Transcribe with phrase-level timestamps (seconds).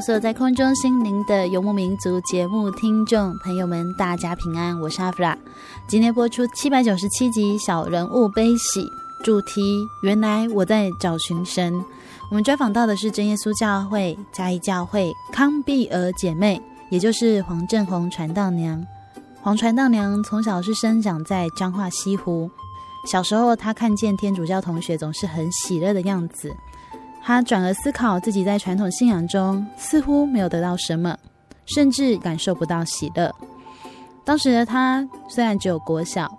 [0.00, 5.36] 所在空中心灵的游牧民族节目听众朋友们，大家平安，我是阿弗拉。
[5.86, 8.82] 今天播出七百九十七集《小人物悲喜》，
[9.22, 11.84] 主题原来我在找寻神。
[12.30, 18.82] 我们专访到的是真耶稣教会嘉义教会康碧儿姐妹，也就是黄正红传道娘。
[19.42, 22.50] 黄传道娘从小是生长在彰化西湖，
[23.06, 26.56] 小时候她看见天主教同学总是很喜乐的样子。
[27.22, 31.16] 他转而思考自己在传统信仰中似乎没有得到什么，
[31.66, 33.32] 甚至感受不到喜乐。
[34.24, 36.30] 当时的他虽然只有国小，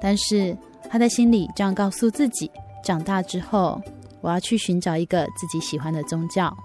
[0.00, 0.56] 但是
[0.88, 2.50] 他在心里这样告诉自己：
[2.84, 3.80] 长大之后，
[4.20, 6.56] 我要去寻找一个自己喜欢的宗教。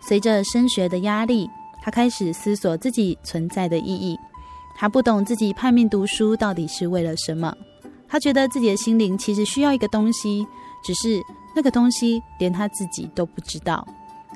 [0.00, 1.48] 随着升学的压力，
[1.82, 4.18] 他开始思索自己存在的意义。
[4.76, 7.54] 他不懂自己叛命读书到底是为了什么。
[8.08, 10.46] 他觉得自己的心灵其实需要一个东西，
[10.84, 11.22] 只是。
[11.54, 13.86] 那个东西连他自己都不知道。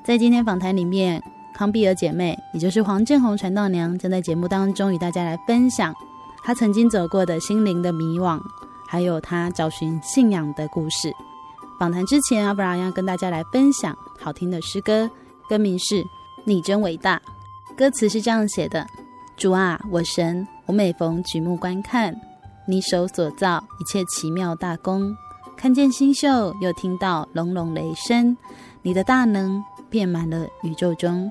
[0.04, 1.22] 在今天访谈里面，
[1.54, 5.94] 康碧尔姐妹，也就是黄振红传道娘，将在节目当中与大家来分享
[6.44, 8.40] 她曾经走过的心灵的迷惘，
[8.86, 11.12] 还有她找寻信仰的故事。
[11.78, 15.10] 访谈之前，阿布拉要跟大家来分享好听的诗歌，
[15.48, 15.94] 歌名是
[16.44, 17.20] 《你真伟大》，
[17.76, 18.86] 歌词是这样写的：
[19.36, 22.14] 主啊，我神，我每逢举目观看
[22.66, 25.14] 你手所造一切奇妙大功。
[25.56, 28.36] 看见星宿，又听到隆隆雷声，
[28.82, 31.30] 你的大能遍满了宇宙中。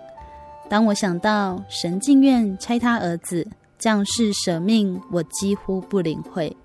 [0.68, 3.48] 当我想到神竟愿差他儿子
[3.78, 6.56] 降世舍命，我几乎不领会。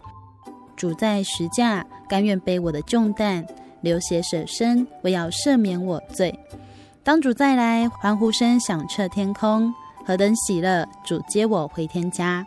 [0.74, 3.46] 主在十架甘愿背我的重担，
[3.82, 6.36] 流血舍身，为要赦免我罪。
[7.04, 9.72] 当主再来，欢呼声响彻天空，
[10.06, 10.88] 何等喜乐！
[11.04, 12.46] 主接我回天家，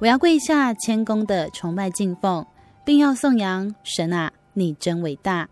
[0.00, 2.44] 我要跪下谦恭的崇拜敬奉，
[2.84, 4.32] 并要颂扬神啊。
[4.58, 5.48] 你真伟大，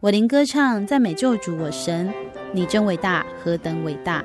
[0.00, 2.12] 我灵歌唱赞美救主我神，
[2.52, 4.22] 你真伟大，何等伟大！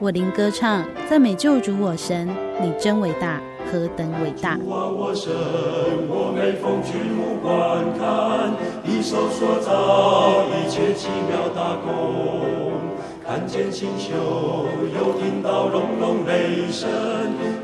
[0.00, 2.28] 我灵歌唱赞美救主我神，
[2.60, 3.40] 你真伟大，
[3.70, 4.56] 何等伟大！
[4.56, 5.30] 主啊，我神，
[6.08, 8.50] 我每逢举目观看，
[8.82, 12.72] 你手所造一切奇妙大功，
[13.24, 14.10] 看见星宿，
[14.92, 16.90] 又听到隆隆雷声，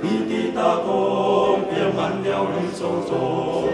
[0.01, 3.74] 你的大工遍满了宇宙中。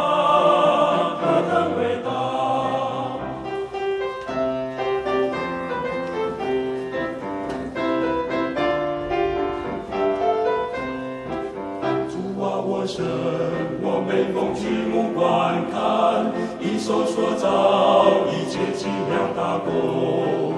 [16.91, 20.53] 手所造一切奇妙大工，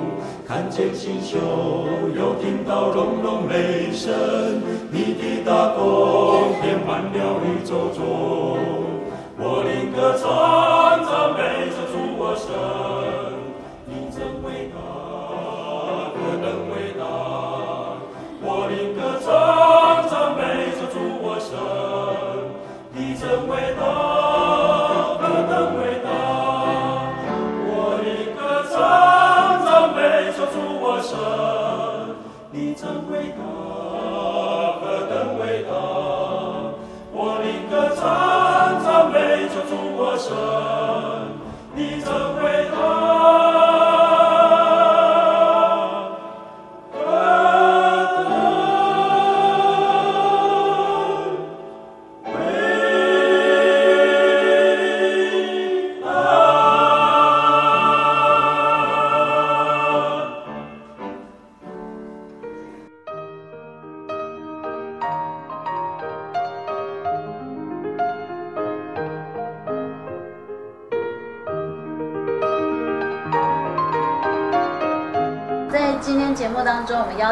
[0.47, 1.38] 看见星宿，
[2.18, 4.12] 又听到隆隆雷声，
[4.89, 8.57] 你的大工遍满了宇宙中。
[9.38, 12.50] 我灵歌唱，赞美着主我神，
[13.86, 14.81] 你真伟大，
[16.15, 17.06] 何等伟大！
[18.41, 19.29] 我灵歌唱，
[20.09, 20.41] 赞美
[20.74, 21.53] 着主我神。
[22.95, 23.83] 你真伟大，
[32.93, 33.32] 赞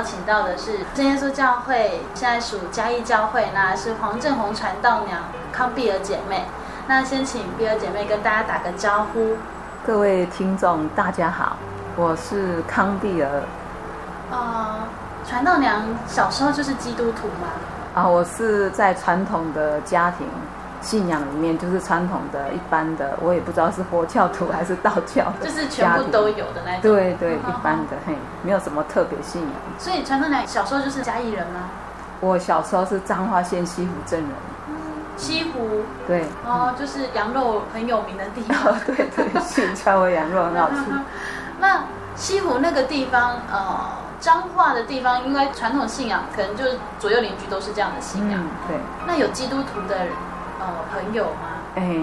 [0.02, 5.22] 邀请到的是真耶稣教会，现在属嘉义教会，那是黄正红传道娘
[5.52, 6.46] 康碧儿姐妹。
[6.88, 9.38] 那先请碧儿姐妹跟大家打个招呼。
[9.86, 11.56] 各位听众，大家好，
[11.96, 13.44] 我是康碧儿。
[14.32, 14.80] 呃，
[15.24, 17.50] 传道娘小时候就是基督徒吗？
[17.94, 20.26] 啊，我是在传统的家庭。
[20.82, 26.82] 信仰里面就是传统的一般的，我也不知道是佛教徒还是道教的， 就是全部都有的那种。
[26.82, 29.52] 对对，一般的，嘿，没有什么特别信仰。
[29.78, 31.70] 所以传统来小时候就是嘉义人吗？
[32.20, 34.30] 我小时候是彰化县西湖镇人。
[35.18, 35.82] 西湖。
[36.08, 36.26] 对。
[36.46, 38.74] 哦，就是羊肉很有名的地方。
[38.86, 40.78] 对 对，新川味羊肉很好吃。
[41.60, 41.84] 那
[42.16, 43.80] 西湖那个地方，呃，
[44.20, 48.40] 彰化的地方，因为传统信仰，可能就是左右邻居都是这样的信仰。
[48.68, 48.78] 对。
[49.06, 50.06] 那有基督徒的
[50.62, 50.70] 人。
[50.70, 51.50] 哦，朋友吗？
[51.76, 51.96] 哎，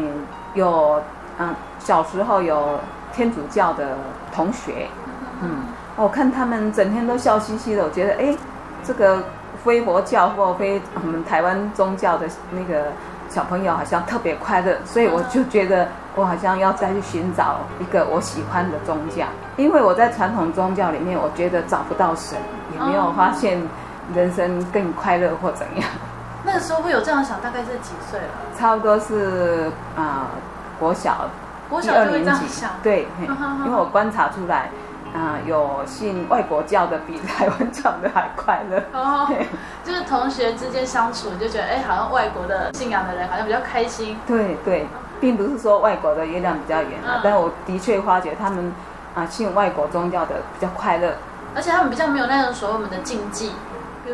[0.55, 1.02] 有，
[1.38, 2.78] 嗯，小时候有
[3.12, 3.96] 天主教的
[4.34, 4.88] 同学，
[5.43, 5.62] 嗯，
[5.96, 8.37] 我看他们整天都笑嘻嘻的，我觉得，哎，
[8.82, 9.22] 这个
[9.64, 12.87] 非佛教或非我们台湾宗教的那个
[13.28, 19.26] 小朋友好像特别快乐，所以我就觉得我好像要再去寻找一个我喜欢的宗教，
[19.56, 22.38] 因为我在传统宗教里面，我觉得找不到神，
[22.72, 23.60] 也没有发现
[24.14, 25.88] 人生更快乐或怎样。
[26.44, 28.26] 那个时候会有这样想，大概是几岁了？
[28.56, 30.26] 差不多是啊、呃，
[30.79, 31.29] 国小，
[31.69, 32.70] 国小就会这样想。
[32.82, 34.70] 对，因为我观察出来，
[35.12, 38.82] 啊、呃，有信外国教的比台湾教的还快乐。
[38.93, 39.29] 哦，
[39.85, 44.17] 就是同学之间相处，就觉得哎，好像外国的信仰的人好像比较开心。
[44.26, 44.87] 对对，
[45.20, 48.73] 并不是说外国的月亮比较圆啊，嗯、但我的确发觉他们
[49.14, 51.14] 啊、呃，信外国宗教的比较快乐，
[51.56, 53.52] 而且他们比较没有那种所谓我们的禁忌。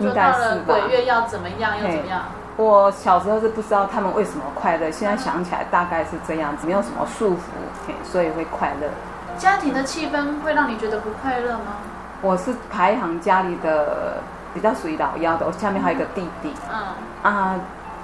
[0.00, 0.64] 应该是吧。
[0.66, 1.76] 鬼月要怎么样？
[1.76, 2.22] 要怎么样？
[2.56, 8.88] 我小时候是不知道他们为什么快乐，现在想起来大概是这样子，没有什么束缚，所以会快乐。
[9.36, 11.78] 家庭的气氛会让你觉得不快乐吗？
[12.22, 14.18] 我是排行家里的
[14.54, 16.54] 比较属于老幺的，我下面还有一个弟弟。
[16.72, 16.78] 嗯。
[17.22, 17.56] 啊，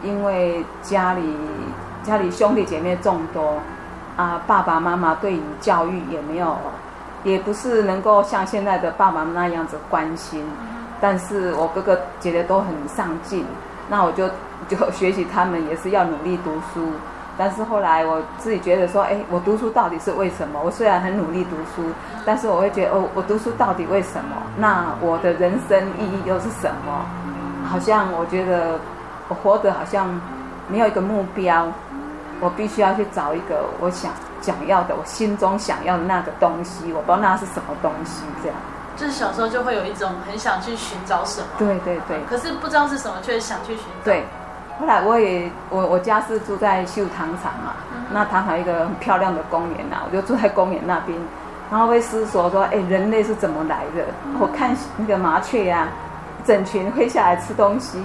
[0.03, 1.37] 因为家里
[2.03, 3.61] 家里兄弟姐妹众多，
[4.17, 6.57] 啊，爸爸妈妈对于教育也没有，
[7.23, 10.45] 也不是能够像现在的爸爸那样子关心。
[11.01, 13.45] 但是我哥哥姐姐都很上进，
[13.89, 14.29] 那我就
[14.69, 16.93] 就学习他们也是要努力读书。
[17.39, 20.61] 但是后来我自己觉得说，哎，我读书到底是为什么？
[20.63, 21.89] 我虽然很努力读书，
[22.27, 24.37] 但是我会觉得，哦，我读书到底为什么？
[24.59, 27.07] 那我的人生意义又是什么？
[27.67, 28.79] 好像我觉得
[29.29, 30.21] 我活得好像
[30.69, 31.67] 没有一个目标，
[32.41, 34.13] 我必须要去找一个我想
[34.43, 36.93] 想要的，我心中想要的那个东西。
[36.93, 38.57] 我不知道那是什么东西，这样。
[39.01, 44.05] 就是小时候就会有一种很想去寻找什么，对对对，可是不知道是什么，却想去寻找。
[44.05, 44.27] 对，
[44.79, 51.19] 后来我也我我家是住在秀糖厂嘛，嗯、那糖厂一个很漂亮的公园呐、啊，我就住在公园那边，
[51.71, 54.05] 然后会思索说，哎，人类是怎么来的？
[54.27, 55.89] 嗯、我看那个麻雀呀、啊，
[56.45, 57.99] 整群飞下来吃东西，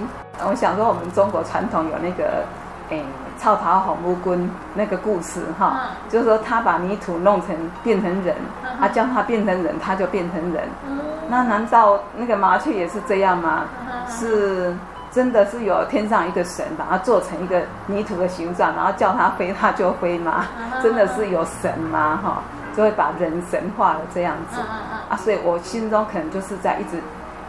[0.48, 2.42] 我想说我们中国传统有那个，
[2.88, 2.98] 哎。
[3.38, 4.38] 草头红乌龟
[4.74, 10.68] 那个故事哈，嗯、就是说他把泥土弄成变成人，他、嗯哼啊、叫他变成人，他就变成人。
[10.88, 13.64] 嗯、那难道那个麻雀也是这样吗？
[13.88, 14.74] 嗯、是
[15.10, 20.46] 真的是有天上一个神把它做成一个泥土的形状，然后叫它飞，它就飞吗？
[20.58, 22.18] 嗯、真的是有神吗？
[22.22, 22.42] 哈，
[22.76, 24.60] 就会把人神化了这样子、
[25.08, 27.00] 啊，所以我心中可能就是在一直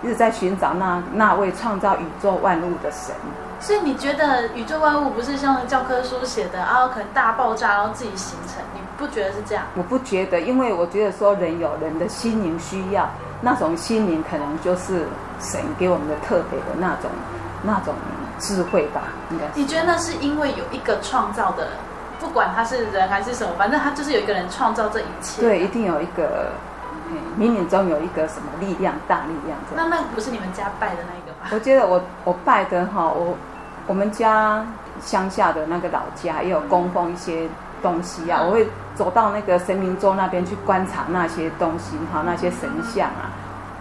[0.03, 3.15] 一直在寻找那那位创造宇宙万物的神。
[3.59, 8.63] 所以你觉得宇宙万物不是像教科书写的啊，可能大爆炸然后自己形成？
[8.73, 9.65] 你不觉得是这样？
[9.75, 13.09] 我不觉得，因为我觉得说人有人的心灵需要，
[13.41, 15.05] 那种心灵可能就是
[15.39, 17.09] 神给我们的特别的那种
[17.63, 17.93] 那种
[18.39, 19.51] 智慧吧，应该是。
[19.55, 21.67] 你觉得那是因为有一个创造的，
[22.19, 25.41] 不管他是人还是什么，反正他就是有一个人创造这一切。
[25.41, 26.51] 对，一定有一个，
[27.37, 29.57] 冥冥中有一个什么力量，大力量。
[29.75, 31.26] 那那不是你们家拜的那个吗？
[31.53, 33.35] 我觉得我我拜的哈，我。
[33.89, 34.65] 我们家
[34.99, 37.47] 乡下的那个老家也有供奉一些
[37.81, 43.31] 东西啊，我会走到那个神明桌那边去观察那些东西哈，那些神像啊，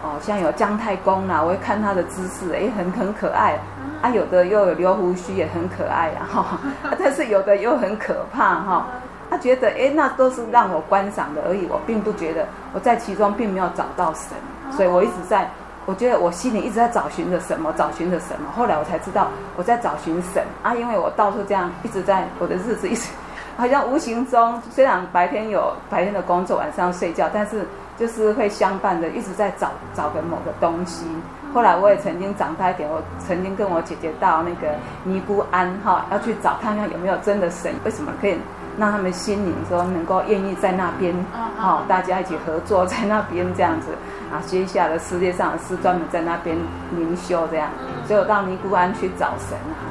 [0.01, 3.59] 哦，像有姜太公啊，我会看他的姿势，哎，很很可爱
[4.01, 6.57] 啊，有的又有留胡须也很可爱啊，哈，
[6.97, 8.85] 但是有的又很可怕哈，
[9.29, 14.37] 他觉得哎，那都是让我观赏的而已，我并不觉得我在其中并没有找到神，
[14.71, 15.49] 所以我一直在。
[15.87, 18.51] 我觉得我心里一直在找寻着什么，找寻着什么。
[18.53, 23.09] 后来我才知道我在找寻神啊，因为我到处这样一直在我的日子一直，
[23.55, 27.65] 好像无形中虽然白天有白天的工作，晚上睡觉，但是
[27.97, 31.05] 就是会相伴的一直在找找个某个东西。
[31.53, 34.75] 后来我也曾经长大一点，我曾经跟我姐姐到那个
[35.05, 38.37] 尼姑庵哈，要去找看看有没有真的神，为什么可以
[38.77, 41.13] 让他们心灵说能够愿意在那边，
[41.57, 43.87] 好、哦，大家一起合作在那边这样子
[44.31, 44.37] 啊。
[44.45, 46.55] 接下来世界上的是专门在那边
[46.95, 47.69] 灵修这样，
[48.05, 49.81] 所以我到尼姑庵去找神啊，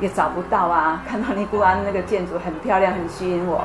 [0.00, 1.02] 也找不到啊。
[1.06, 3.64] 看到尼姑庵那个建筑很漂亮，很吸引我，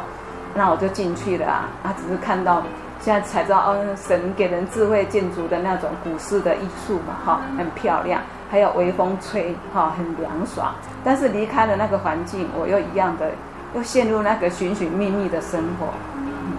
[0.53, 1.69] 那我就进去了啊。
[1.83, 2.61] 啊，只是看到
[2.99, 8.21] 现在才知道，哦，神给人智慧建筑的那种古式的艺术嘛，哈、哦，很漂亮，
[8.51, 10.75] 还有微风吹，哈、哦，很凉爽。
[11.05, 13.31] 但是离开了那个环境，我又一样的。
[13.73, 16.53] 又陷入那个寻寻觅觅的生活，嗯，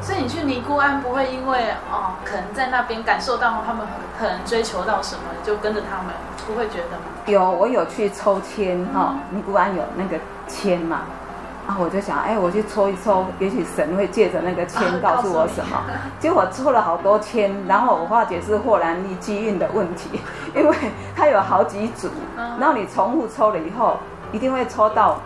[0.00, 3.86] 所以你去尼姑庵不会因为哦，可能在那边感受到他们
[4.18, 6.14] 可能追求到什么，就跟着他们，
[6.46, 7.04] 不会觉得吗？
[7.26, 11.02] 有，我有去抽签哈，尼姑庵有那个签嘛，
[11.66, 15.76] 啊，我就想，哎，我去抽一抽，也许神会借着那个签告诉我什么。
[16.20, 20.20] 结果我抽了好多签，然后我化解是霍兰利机运的问题，
[20.54, 20.76] 因为
[21.16, 23.98] 它有好几组，然后你重复抽了以后，
[24.34, 25.20] 一定会抽到。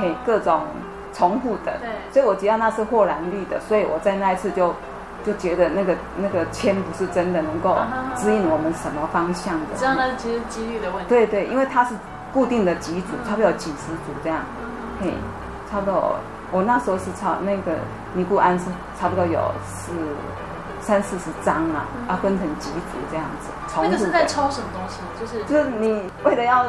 [0.00, 0.62] 嘿，各种
[1.12, 4.74] 重复的，对，所以我觉得那是霍兰力的，所以我在那一次就
[5.22, 7.76] 就觉得那个那个签不是真的能够
[8.16, 9.66] 指引我们什么方向的。
[9.76, 11.08] 这样呢，其实几率的问题。
[11.10, 11.94] 对对，因为它是
[12.32, 14.40] 固定的几组，差不多有几十组这样。
[14.98, 15.12] 嘿，
[15.70, 16.16] 差不多，
[16.50, 17.76] 我那时候是差那个
[18.14, 18.64] 尼姑庵是
[18.98, 19.38] 差不多有
[19.68, 19.92] 四
[20.80, 23.50] 三四十张啊，啊，分成几组这样子。
[23.76, 25.02] 那个是在抽什么东西？
[25.20, 26.64] 就是就是你为了要。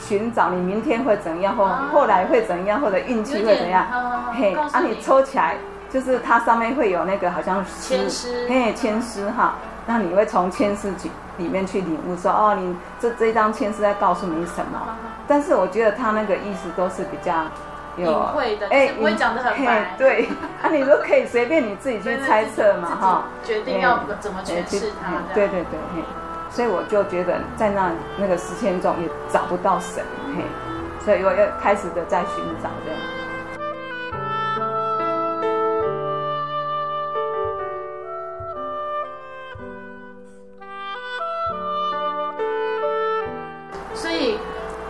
[0.00, 3.86] 寻找你明天会怎样，或后来会怎样，或者运气会怎样？
[4.32, 5.56] 嘿，啊，你抽起来，
[5.90, 9.54] 就是它上面会有那个好像签诗，嘿，签诗哈。
[9.86, 10.92] 那你会从签诗
[11.36, 14.80] 里面去领悟说，哦，你这这一张签诗在告诉你什么？
[15.26, 17.44] 但是我觉得他那个意思都是比较
[17.96, 19.94] 有隐晦的，哎，不会讲的很白。
[19.98, 20.28] 对，
[20.62, 25.34] 啊，你都可以随便你自己去猜测嘛，哈，决定要怎么诠释它。
[25.34, 26.02] 对对对，嘿。
[26.50, 30.04] 所以我就觉得在那那个时间中也找不到神，
[30.36, 30.42] 嘿，
[31.04, 33.00] 所以我又开始的在寻找这样。
[43.94, 44.36] 所以，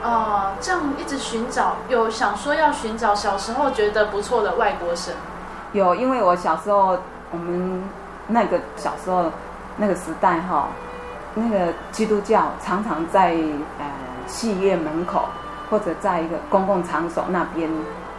[0.02, 5.14] 呃，这样一直寻找，有想说要寻找小时候觉得不错的外国神。
[5.72, 6.98] 有，因为我小时候，
[7.30, 7.82] 我们
[8.28, 9.26] 那个小时候
[9.76, 10.68] 那个时代哈。
[11.34, 13.34] 那个基督教常常在
[13.78, 13.86] 呃
[14.26, 15.28] 戏院门口，
[15.70, 17.70] 或者在一个公共场所那边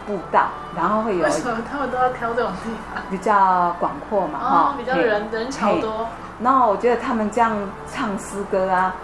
[0.06, 1.24] 布道，然后会有。
[1.24, 3.02] 为什么他们都要挑这种地方？
[3.10, 6.08] 比较广阔嘛，哈、哦，比较人人潮多。
[6.40, 7.56] 然后我觉得他们这样
[7.92, 8.94] 唱诗歌啊，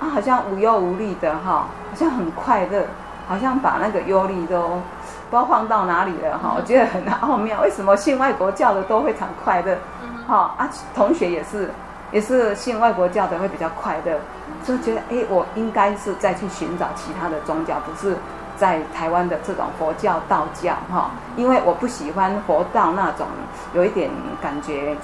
[0.00, 2.84] 嗯、啊，好像无忧无虑的哈，好像很快乐，
[3.26, 6.52] 好像把那个忧虑都不知道放到哪里了哈。
[6.52, 9.76] 嗯、我觉得很奥妙，为什么信外国教的都非常快乐？
[10.02, 11.70] 嗯，哈啊，同学也是。
[12.10, 14.18] 也是信外国教的会比较快乐，
[14.64, 18.16] 就觉得哎，我应该是再去寻找其他的宗教，不是
[18.56, 23.26] 在台湾的这种佛教、道教哈，因为我不喜欢佛道那种
[23.74, 24.10] 有一点
[24.40, 24.96] 感觉，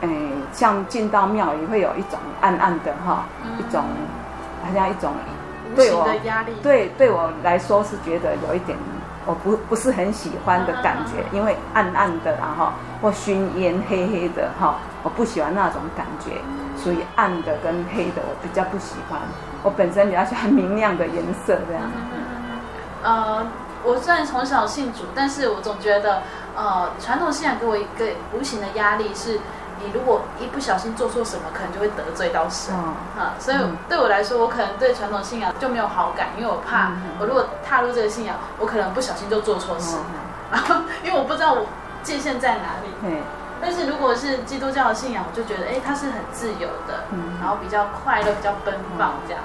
[0.00, 0.08] 哎，
[0.52, 3.24] 像进到庙里会有一种暗暗的哈，
[3.58, 3.82] 一种
[4.64, 5.12] 好像一种
[5.74, 8.78] 对我的压力，对对我来说是觉得有一点
[9.26, 12.68] 我不不是很喜欢的感觉，因为暗暗的然后
[13.02, 14.76] 或熏烟黑黑的哈。
[15.04, 16.40] 我不喜欢那种感觉，
[16.82, 19.20] 所以暗的跟黑的，我比较不喜欢。
[19.62, 21.82] 我本身比较喜欢明亮的颜色，这样。
[23.04, 23.46] 呃，
[23.84, 26.22] 我虽然从小信主，但是我总觉得，
[26.56, 29.38] 呃，传统信仰给我一个无形的压力，是
[29.78, 32.74] 你如果一不小心做错什么，可能就会得罪到神。
[32.74, 33.58] 啊、所以
[33.88, 39.98] 对我来说，我可能对传统信仰就没有好感，因为我怕，我如果踏入这个信仰，我可能不小心就做错事。
[40.50, 41.66] 然后、嗯，因为我不知道我
[42.02, 42.88] 界限在哪里。
[43.02, 43.18] 嗯
[43.64, 49.42] 但是如果是基督教的信仰，我就觉得，哎，它是很自由的，嗯，然后比较快乐，比较奔放这样。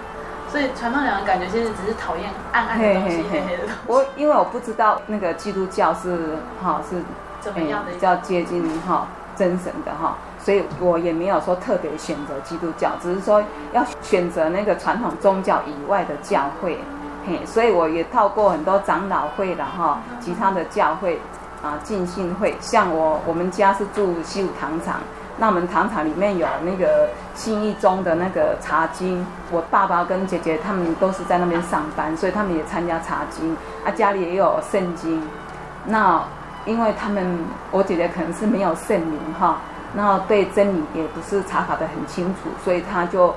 [0.51, 3.75] 所以传统两个感觉，其实只是讨厌暗暗的东西，黑黑的东西。
[3.88, 7.01] 我因为我不知道那个基督教是哈是
[7.39, 9.07] 怎么样的，比较接近哈
[9.38, 16.79] 真神的哈，所以我也没有说特别选择基督教，只是说要选择那个传统宗教以外的教会，
[17.25, 21.21] 嘿，所以我也透过很多长老会的哈，其他的教会。
[21.61, 25.01] 啊，浸信会，像我我们家是住西武糖厂，
[25.37, 35.21] 那我们糖厂里面有那个信义宗的那个查经，我爸爸跟姐姐他们都是在那边上班，所以他们也参加查经，啊，家里也有圣经。
[35.85, 36.23] 那
[36.65, 37.39] 因为他们，
[37.71, 39.57] 我姐姐可能是没有圣灵哈，
[39.93, 43.33] 那对真理也不是查考的很清楚，所以他就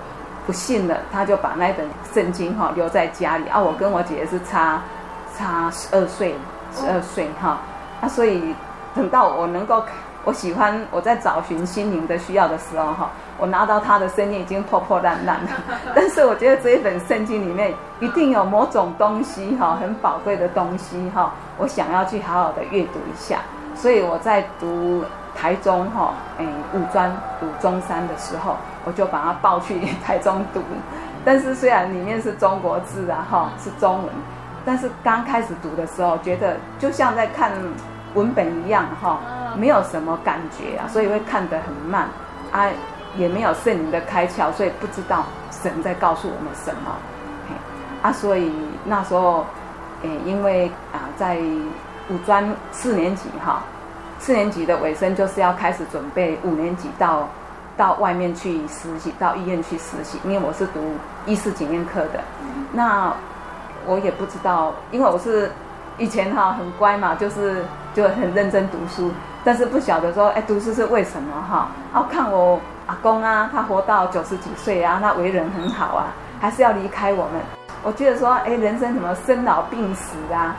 [0.46, 3.48] 不信了，他就把那本圣经哈留在家里。
[3.48, 4.80] 啊，我跟我姐姐是差
[5.36, 6.34] 差十二岁，
[6.72, 7.58] 十二岁哈。
[8.02, 8.54] 啊，所以
[8.94, 9.82] 等到我能够
[10.24, 15.50] 我喜欢我在找寻心灵的需要的时候哈，我拿到他的圣经已经破破烂烂了，
[15.94, 23.38] 但是我觉得这一本圣经里面一定有某种东西哈，很宝贵的东西哈，我想要去好好的阅读一下。
[23.74, 25.02] 所以我在读
[25.34, 30.60] 台中哈，诶五专读中山的时候，我就把它抱去 台中读。
[31.24, 34.10] 但是虽然里面是中国字啊哈，是中文，
[34.64, 37.50] 但是刚开始读的时候，觉得就像在看
[38.14, 39.18] 文本一样哈，
[39.56, 42.08] 没有什么感觉啊，所以会看得很慢
[42.50, 42.68] 啊，
[43.16, 46.96] 也没有圣灵的开窍，所以不知道神在告诉我们什么。
[48.02, 48.52] 啊，所以
[48.84, 49.46] 那时候，
[50.02, 51.38] 诶，因为啊，在
[52.10, 53.62] 五专四年级哈，
[54.18, 57.28] 四年级的尾声就是要开始准备五年级到
[57.76, 60.18] 到外面去实习，到医院去实习。
[60.24, 60.80] 因为我是读
[61.26, 62.24] 医师检验科的，
[62.72, 63.14] 那
[63.86, 65.52] 我也不知道，因为我是
[65.98, 69.10] 以前哈很乖嘛，就是就很认真读书，
[69.44, 71.68] 但是不晓得说，哎，读书是为什么哈？
[71.94, 76.06] 要看我阿公啊，他活到九十几岁啊，他为人很好啊，
[76.40, 77.40] 还是要离开我们。
[77.84, 80.56] 我觉得说，哎，人生什么生老病死啊？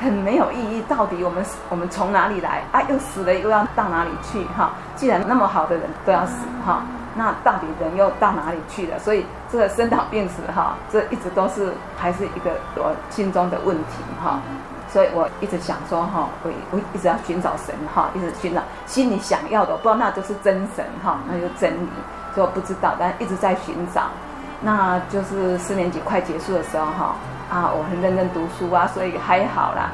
[0.00, 2.82] 很没有意义，到底我们我们从哪里来啊？
[2.88, 4.44] 又死了又要到哪里去？
[4.56, 6.82] 哈，既然那么好的人都要死，哈，
[7.14, 8.98] 那到底人又到哪里去了？
[8.98, 14.40] 所以这个生老病死，哈，这一直都是还是一个我心中的问题，哈。
[14.94, 21.88] 所以我一直想说，哈，我我一直要寻找神，哈，一直寻找心里想要的，不知道那就是真神，哈，那就真理，
[22.32, 24.02] 所以我不知道，但一直在寻找。
[24.60, 27.16] 那就是四年级快结束的时候，哈。
[27.50, 29.90] 啊，我很认真读书啊，所以还好啦，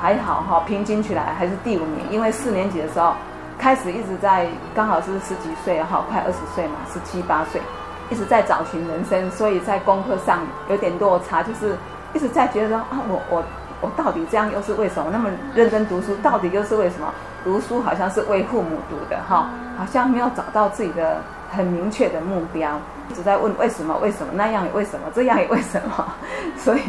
[0.00, 2.06] 还好哈，平均起来还是第五名。
[2.10, 3.12] 因为四年级的时候
[3.58, 7.60] 开始一直在，刚好是十几岁哈，快二十岁嘛，十七八岁，
[8.08, 11.76] 一直在找寻人生，所以在功课上有点落差，就是
[12.14, 13.44] 一直在觉得说啊，我我
[13.84, 15.10] 我到底这样又是为什么？
[15.12, 17.12] 那么认真读书，到底又是为什么？
[17.44, 21.18] 读书好像是为父母读的哈，好像没有找到自己的
[21.50, 22.80] 很明确的目标。
[23.10, 23.94] 一直在问为什么？
[23.98, 25.06] 为什么那样也为什么？
[25.14, 26.06] 这样也为什么？
[26.56, 26.80] 所以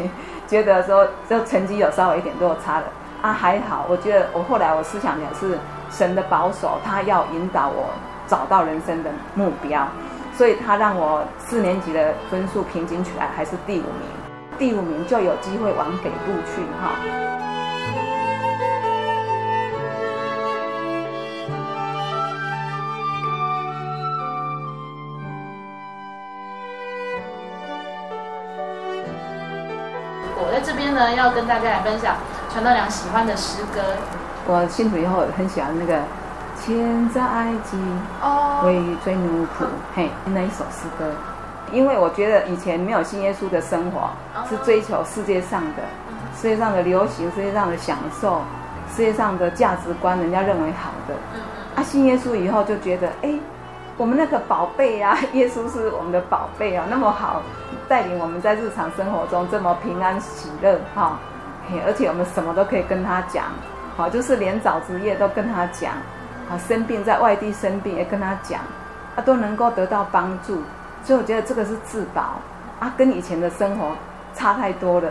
[0.47, 2.85] 觉得说，就成绩有稍微一点落差了
[3.21, 3.85] 啊，还好。
[3.89, 5.59] 我觉得我后来我思想也是
[5.91, 7.89] 神的保守，他要引导我
[8.25, 9.85] 找到人生的目标，
[10.37, 14.07] 所以他让我四年级的分数平均起来还是第五名，
[14.57, 16.95] 第五名就有机会往北部去哈。
[30.37, 32.15] 我在这边呢，要跟大家来分享
[32.49, 33.81] 传道良喜欢的诗歌。
[34.47, 35.97] 我信主以后很喜欢那个
[36.63, 37.77] 《千在埃及》
[38.21, 41.11] 哦，为追奴仆嘿那一首诗歌，
[41.75, 44.09] 因为我觉得以前没有信耶稣的生活
[44.49, 45.83] 是追求世界上的、
[46.35, 48.41] 世界上的流行、世界上的享受、
[48.95, 51.13] 世界上的价值观，人家认为好的。
[51.75, 53.37] 啊，信耶稣以后就觉得，哎，
[53.97, 57.41] 我们那个宝贝啊， 耶稣是我们的宝贝啊，那么好。
[57.87, 61.19] 带领我们在日常生活中这么平安喜乐哈，
[61.85, 63.45] 而且我们什么都可以跟他讲，
[63.95, 65.91] 好，就是连早职业都跟他讲，
[66.49, 68.61] 啊，生病在外地生病也跟他讲，
[69.15, 70.63] 啊，都能够得到帮助，
[71.05, 72.41] 所以我觉得这个是自保
[72.79, 73.95] 啊，跟以前的生活
[74.33, 75.09] 差太多了，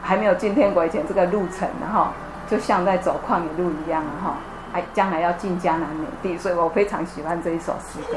[0.00, 2.06] 还没有进天国以前这个路程然后，
[2.48, 4.36] 就像在走旷野路一样哈，
[4.72, 8.16] 还将来要进江南美地，所以我非常喜欢这一首诗歌。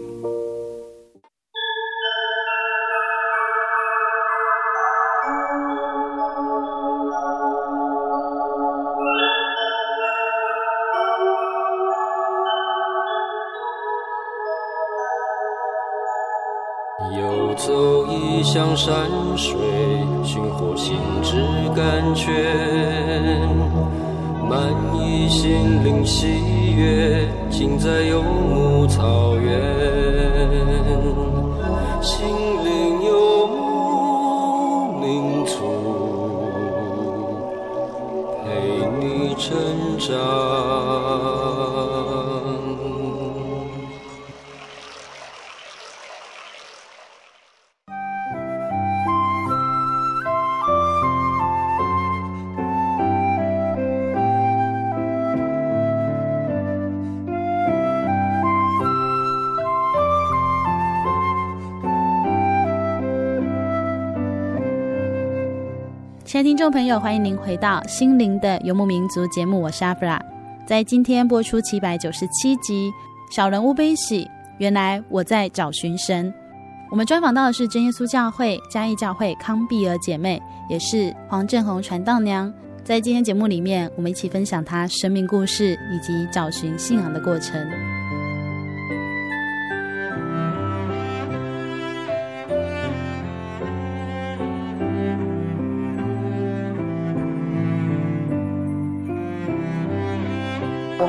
[32.01, 32.27] 心
[32.65, 35.53] 灵有牧民族，
[38.43, 39.53] 陪你成
[39.99, 40.40] 长。
[66.51, 70.21] 听众朋友，欢迎您回到《心灵的游牧民族》节目，我是阿弗拉。
[70.67, 72.91] 在今天播出七百九十七集
[73.33, 74.25] 《小人物悲喜》，
[74.57, 76.31] 原来我在找寻神。
[76.89, 82.53] 我们专访到的是真耶稣教会嘉义教会康碧儿姐妹，也是黄正宏传道娘。
[82.83, 87.65] 在今天节目里面，我们一起分享她生命故事以及找寻信仰的过程。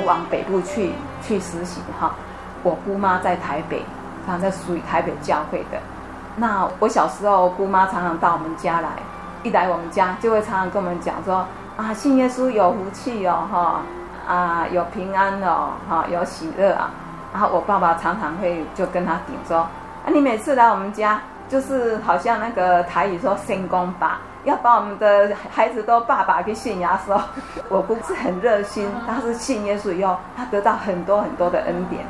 [0.05, 2.13] 往北部去去实习哈，
[2.63, 3.83] 我姑妈在台北，
[4.27, 5.79] 她在属于台北教会的。
[6.37, 8.89] 那我小时候，姑妈常常到我们家来，
[9.43, 13.83] 一来我们家就会常常跟我们讲说啊，信耶稣有福气哦，哈
[14.27, 16.91] 啊有平安哦，哈有喜乐啊。
[17.33, 19.69] 然后我爸爸常常会就跟他顶说，啊
[20.13, 21.21] 你每次来我们家，
[21.53, 24.21] 就是好像那个台语说圣公吧。
[24.45, 27.21] 要把我们的孩子都爸爸给信耶稣，
[27.69, 32.05] 我姑是很热心，他是信耶稣以后，他得到很多很多的恩典，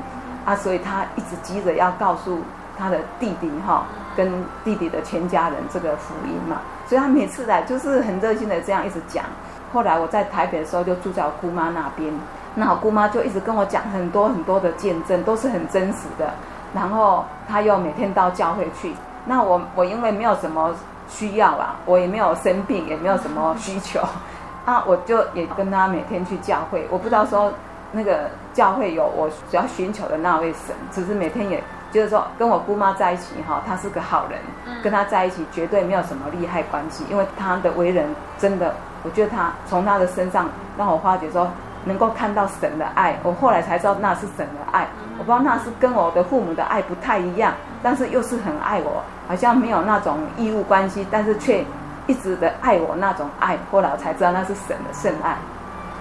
[0.46, 2.38] 啊，所以他一直急着要告诉
[2.78, 3.84] 他的弟弟哈，
[4.16, 4.32] 跟
[4.64, 9.24] 弟弟的全家人这个福音嘛，所以他每次来就是很热心的这样一直讲。
[9.72, 12.14] 后来我在台北的时候就住在我姑妈那边，
[12.54, 16.32] 那我姑妈就一直跟我讲很多很多的见证，都是很真实的。
[16.74, 20.74] 然后他又每天到教会去，那我我因为没有什么。
[21.08, 24.00] 需要啊，我也没有生病，也没有什么需求，
[24.64, 26.86] 啊，我就也跟他每天去教会。
[26.90, 27.52] 我不知道说
[27.90, 34.40] 那个教会有我主要寻求的那位神，只是每天也就是说跟我姑妈在一起哈，她是个好人，
[34.82, 38.06] 跟她在一起绝对没有什么利害关系，因为她的为人
[38.38, 41.46] 真的，我觉得她从她的身上让我发觉说
[41.84, 43.18] 能够看到神的爱。
[43.22, 44.86] 我后来才知道那是神的爱，
[45.18, 49.02] 我不知道那是跟我的父母的爱不太一样，但是又是很爱我。
[49.28, 51.64] 好像没有那种义务关系，但是却
[52.06, 55.36] 一直的爱我那种爱，后来我才知道那是神的圣爱。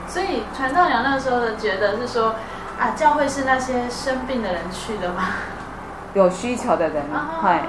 [0.07, 2.35] 所以传道娘那个时候的觉得是说，
[2.79, 5.23] 啊，教会是那些生病的人去的吗？
[6.13, 7.03] 有需求的人，
[7.41, 7.61] 对，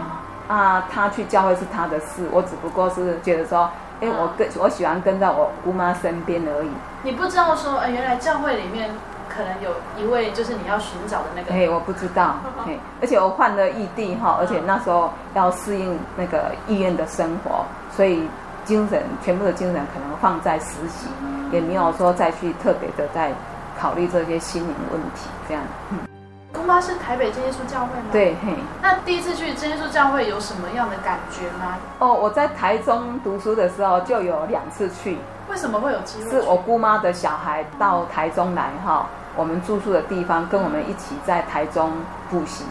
[0.48, 3.70] 啊，他去教会是他的事，我只不过是觉得说，
[4.02, 6.68] 哎，我跟我喜欢跟在我姑妈身边而已。
[7.02, 8.90] 你不知道说，哎，原来教会里面。
[9.34, 11.54] 可能有一位就是你要寻找的那个。
[11.54, 12.34] 哎，我不知道。
[12.66, 17.64] 嘿，而且我换了异地哈，而且那时候要适应那个医院的生活，
[17.96, 18.28] 所以
[18.66, 21.08] 精神全部的精神可能放在实习，
[21.50, 23.32] 也没有说再去特别的在
[23.80, 25.62] 考虑这些心灵问题这样。
[25.88, 26.11] 嗯。
[26.52, 28.10] 姑妈是台北真耶稣教会吗？
[28.12, 28.54] 对，嘿。
[28.82, 31.76] 那第一次去真耶稣教会有什么样的感觉吗？
[31.98, 35.18] 哦，我在台中读书的时候就有两次去。
[35.48, 36.30] 为什么会有机会？
[36.30, 39.06] 是我姑妈的小孩到台中来哈。
[39.34, 41.90] 我们住宿的地方，跟我们一起在台中
[42.28, 42.66] 补习，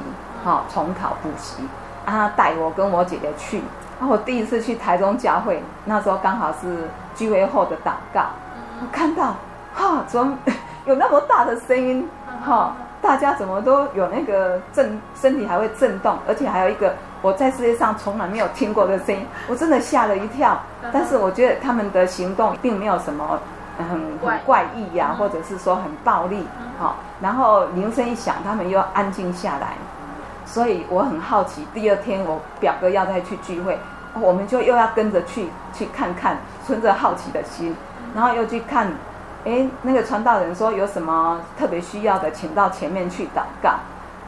[0.46, 1.68] 哈，重考补习，
[2.06, 3.64] 啊，带我跟我姐姐去。
[4.00, 8.26] 然后我第一次去台中教会，那时候刚好是聚会后的祷告，
[8.80, 9.34] 我看到，
[9.74, 10.38] 哈，怎么
[10.86, 12.08] 有那么大的声音，
[12.46, 20.60] 哈，大家怎么都有那个震，身体还会震动，而且还有一个我在世界上从来没有听过的声音，我真的吓了一跳。
[20.94, 23.40] 但是我觉得他们的行动并没有什么。
[23.78, 26.46] 很很怪异呀、啊，或者是说很暴力，
[26.78, 29.74] 好，然后铃声一响，他们又安静下来，
[30.46, 31.66] 所以我很好奇。
[31.74, 33.80] 第二天我表哥要再去聚会，
[34.20, 36.38] 我们就又要跟着去去看看，
[36.68, 37.76] 存着好奇的心，
[38.14, 38.92] 然后又去看，
[39.46, 43.72] 哎，那个传道人说有什么特别需要的，请到前面去祷告。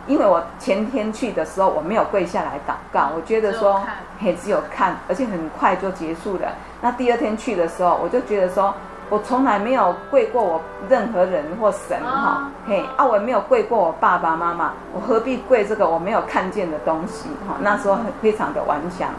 [0.05, 3.81] 因为我前天去的时候，我没有跪下来祷告，我觉得说，
[4.19, 6.49] 嘿，只有看，而且很快就结束了。
[6.81, 8.73] 那第二天去的时候，我就觉得说，
[9.09, 17.55] 我从来没有跪过我任何人或神哈，嘿，啊，我也没有跪过我爸爸妈妈，我何必跪这个我没有看见的东西哈？
[17.61, 19.09] 那时候很非常的顽强，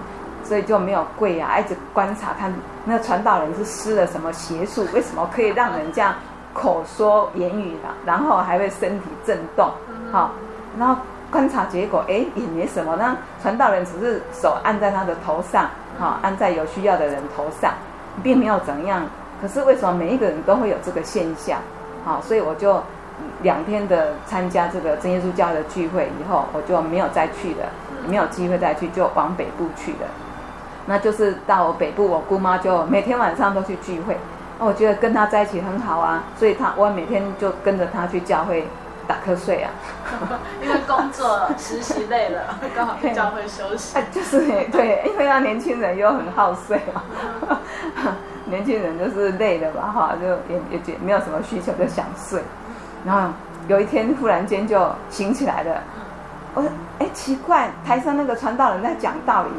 [0.44, 2.52] 所以就没有跪啊，一直观察看
[2.84, 6.14] 那个传道人是施了什么邪术，为什么可以让人这样
[6.52, 9.68] 口说言语的，然后还会身体震动，
[10.12, 10.30] 好。
[10.76, 10.96] 然后
[11.30, 12.96] 观察结果，哎，也没什么。
[12.96, 17.72] 那传道人只是手按在他的头上，哈，按在有需要的人头上，
[18.22, 19.06] 并没有怎样。
[19.40, 21.60] 可是为什么每一个人都会有这个现象？
[22.04, 22.82] 好，所以我就
[23.42, 27.66] 两天的参加这个真耶稣教的聚会以后，我就没有再去了，
[28.08, 30.08] 没有机会再去，就往北部去了。
[30.86, 34.16] 那就是到北部，我姑妈就每天晚上都去聚会。
[34.58, 38.66] 那我觉得跟她在一起很好啊，所以她我每天就跟着她去教会。
[39.06, 39.70] 打瞌睡啊，
[40.64, 43.98] 因为工作实习累了， 刚好去教会休息。
[44.10, 44.40] 就是
[44.72, 47.02] 对，因为那年轻人又很好睡嘛，
[48.46, 52.40] 年轻人就是累了吧，哈，就也也觉没有什么需求，就想睡。
[53.04, 53.28] 然后
[53.68, 55.82] 有一天忽然间就醒起来了，
[56.54, 56.70] 我说，
[57.00, 59.50] 哎，奇怪，台上那个传道人在讲道理，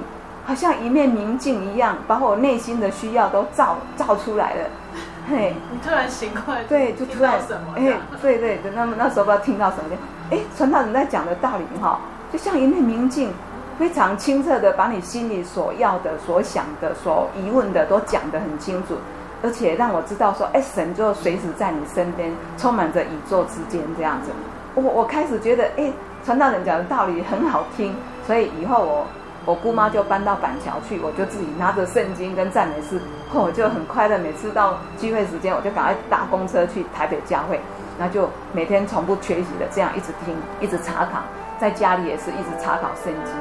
[0.46, 4.70] 好像一面明镜一样，把我内心的需要都照照出来了。
[5.28, 7.34] 嘿，你突然醒过来，对，就突然，
[7.76, 9.98] 哎，对对对，那么那时候不知道听到什么，
[10.30, 12.00] 哎，传道人在讲的道理哈，
[12.32, 13.34] 就像一面明镜，
[13.80, 18.94] 非常清澈的把你心里所要的、所想的、所疑问的都讲得很清楚，
[19.42, 24.30] 而且让我知道说，哎，神就随时在你身边，充满着宇宙之间这样子。
[24.76, 25.92] 我我开始觉得，哎，
[26.24, 27.96] 传道人讲的道理很好听，
[28.28, 29.08] 所以以后我。
[29.46, 33.00] 我姑妈就搬到板桥去，我就自己拿着圣经跟赞美诗，
[33.32, 34.18] 我就很快乐。
[34.18, 37.62] 每次到聚会时间，我就赶快搭公车去台北教会，
[38.00, 41.22] 那就每天从不缺席的这样一直听，一直查考，
[41.60, 43.34] 在家里也是一直查考圣经。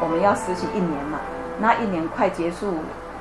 [0.00, 1.20] 我们要实习一年嘛，
[1.60, 2.74] 那一年快结束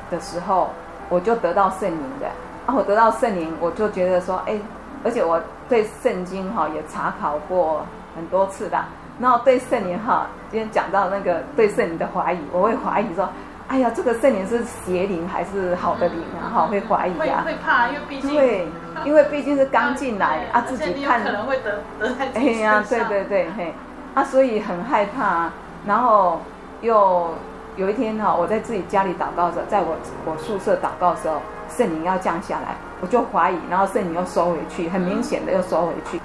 [0.10, 0.72] 的时候。
[1.10, 2.28] 我就得到圣灵的
[2.66, 2.74] 啊！
[2.76, 4.58] 我得到圣灵，我就觉得说，哎，
[5.04, 7.86] 而且我对圣经哈也查考过
[8.16, 8.78] 很多次的。
[9.20, 13.30] 然后对圣灵哈，今天讲到那个对圣灵的怀疑，我会怀疑说，
[13.68, 16.50] 哎呀，这个圣灵是邪灵还是好的灵啊？
[16.54, 18.68] 哈，会怀疑啊，会怕，因为毕竟对，
[19.06, 23.74] 因为毕竟是刚进来啊，自己看可能会得得在自己哎呀，对对对，嘿，
[24.16, 25.50] 啊，所以很害怕，
[25.86, 26.42] 然后
[26.82, 27.34] 又。
[27.76, 36.22] 有一天哈，我在自己家里祷告的时候，在我我宿舍祷告的时候，圣灵要降下来，我就怀疑，然后圣灵又收回去，很明显的又收回去，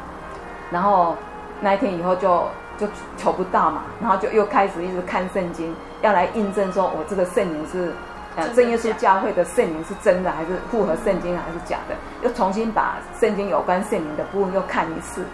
[0.70, 1.16] 然后
[1.60, 2.44] 那一天以后就
[2.76, 7.92] 就求不到嘛，然后就又开始一直看圣经，要来印证说我这个圣灵是
[8.36, 15.24] 呃正耶稣教会的圣灵是真的还是符合圣经还是假的，又重新把圣经有关圣灵的部分又看一次。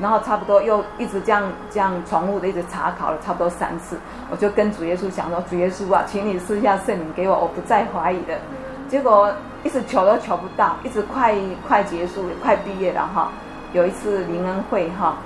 [0.00, 3.98] 然后差不多又一直这样这样重复的一直查考了差不多三次，
[4.30, 8.36] 我就跟主耶稣讲说：主耶稣啊，请你赐下圣灵给我，我不再怀疑的。
[8.88, 11.34] 结果一直求都求不到，一直快
[11.66, 13.30] 快结束，快毕业了哈。
[13.72, 15.16] 有一次灵恩会哈，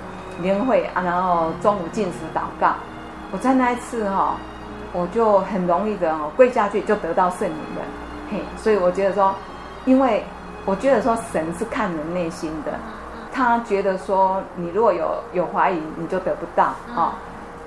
[0.41, 2.73] 灵恩会啊，然后中午禁食祷告，
[3.31, 4.35] 我在那一次哈，
[4.93, 7.81] 我就很容易的哦跪下去就得到圣灵了，
[8.31, 9.33] 嘿，所以我觉得说，
[9.85, 10.23] 因为
[10.65, 12.73] 我觉得说神是看人内心的。
[13.39, 17.15] 他觉得说，你如果有有怀疑，你就得不到啊。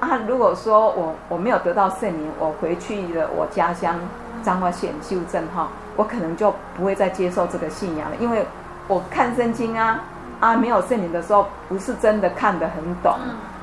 [0.00, 3.98] 啊，如果说我我没有得到圣灵，我回去了我家乡
[4.42, 8.44] 彰化县修正哈，我可能就不会再接受这个信仰了，因为
[8.86, 9.98] 我看圣经啊
[10.40, 13.14] 啊，没有圣灵的时候，不是真的看得很懂，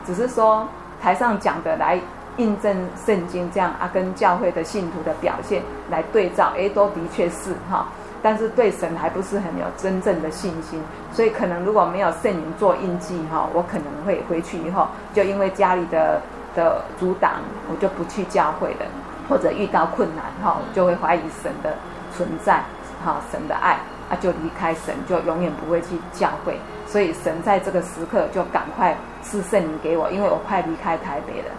[0.04, 0.67] 只是说
[1.00, 2.02] 台上讲的来
[2.38, 7.86] 印证圣经这样啊，跟教会的信徒的表现来对照，哎，都的确是哈。
[8.21, 16.21] 但是对神还不是很有真正的信心，所以可能如果没有圣灵做印记哈，我可能会回去以后就因为家里的
[16.55, 17.36] 的阻挡，
[17.69, 18.86] 我就不去教会了，
[19.29, 21.73] 或者遇到困难哈，就会怀疑神的
[22.15, 22.62] 存在
[23.05, 23.77] 哈，神的爱
[24.10, 26.60] 啊，就离开神，就永远不会去教会。
[26.86, 31.51] 所以神在这个时刻就赶快赐圣灵给我，因为我快离开台北了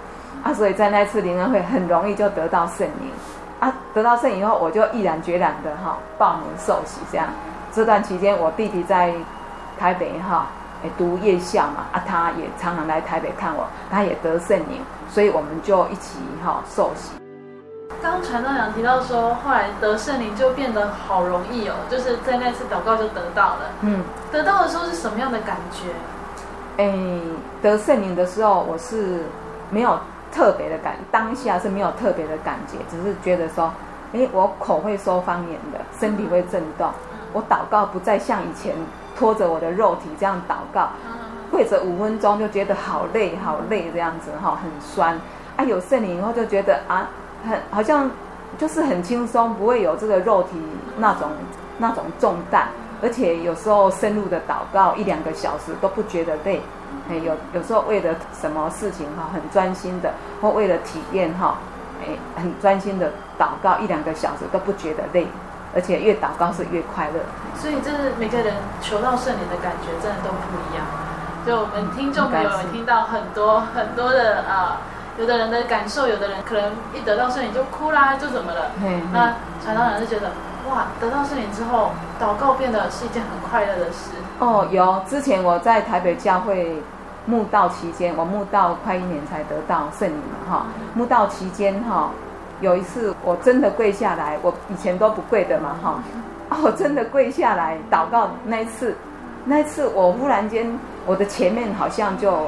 [0.43, 3.11] 啊，所以在那次灵恩会很容易就得到圣灵。
[3.61, 7.29] 啊，得到圣灵以后，我就毅然决然的哈报名受洗，这样。
[7.73, 9.15] 这段期间，我弟弟在
[9.79, 10.47] 台北哈，
[10.83, 17.13] 诶读夜校嘛，啊，他也常常来台北看我，他也得圣灵，所以我们就一起哈受洗。
[18.03, 23.61] 刚刚传道长提到说，后来得圣灵就变得好容易哦，就是在那次祷告就得到了。
[23.83, 25.91] 嗯，得到的时候是什么样的感觉？
[26.79, 26.93] 哎，
[27.61, 29.25] 得圣灵的时候，我是
[29.69, 29.99] 没有
[30.33, 33.73] 特别的感，当下是没有特别的感觉，只是觉得说，
[34.13, 36.91] 哎，我口会说方言的，身体会震动，
[37.33, 38.75] 我祷告不再像以前
[39.17, 40.91] 拖着我的肉体这样祷告，
[41.51, 45.21] 跪着五分钟就觉得好累好累这样子哈，很酸。
[45.57, 47.09] 啊，有圣灵以后就觉得啊。
[47.43, 48.11] 很好像
[48.59, 50.61] 就是很轻松，不会有这个肉体
[50.99, 51.31] 那种
[51.79, 52.69] 那种重担，
[53.03, 56.61] 而且有时候深入的祷告一两个小时都不觉得累。
[57.09, 61.59] 哎，有有时候为了什么事情哈，很专心的，或为了体验哈，
[62.03, 65.27] 哎，很专心的祷告一两个小时都不觉得累，
[65.75, 67.21] 而且越祷告是越快乐。
[67.57, 70.87] 所以这是每个人求到圣灵的感觉真的都不一样。
[71.47, 74.79] 就我们听众朋友有听到很多很多的啊。
[74.79, 78.71] 呃有的人的感受，有的人可能一得到圣灵就哭啦，就怎么了？
[78.81, 80.31] 嗯、那传道人就觉得，
[80.69, 84.11] 哇，得到圣灵之后，祷告变得是一件很快乐的事。
[84.39, 85.03] 哦，有。
[85.09, 86.83] 之前我在台北教会
[87.27, 90.67] 慕道期间，我慕道快一年才得到圣灵嘛，哈。
[90.95, 92.11] 慕道期间，哈，
[92.61, 95.95] 有一次我真的跪下来，我以前都不跪的嘛，哈。
[96.51, 98.97] 哦，我真的跪下来祷告那一次，
[99.45, 102.47] 那一次我忽然间，我的前面好像就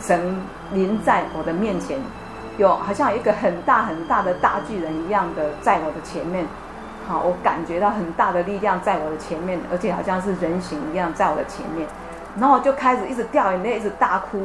[0.00, 0.36] 神。
[0.72, 1.98] 临在我的面前，
[2.56, 6.46] 有好像有一个很大很大的大巨人一样的在我的前面，
[7.18, 11.86] 我感觉到很大的力量在我的前面，而且好像是人形一样在我的前面，
[12.38, 14.40] 然后就开始一直掉眼泪，一直大哭，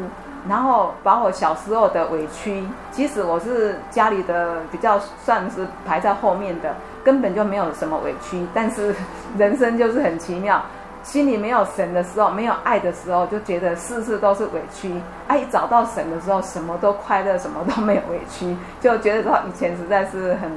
[0.47, 8.95] 然后把我小时候的委屈，即使我是家里的比较算是排在后面的，根本就没有什么委屈，但是
[9.37, 10.61] 人生就是很奇妙。
[11.05, 14.91] 心里没有神的时候，没有爱的时候，就觉得事事都是委屈。
[15.27, 20.51] 啊，一找到神的时候，什么都快乐，什么都没有委屈，就觉得说以前实在是很，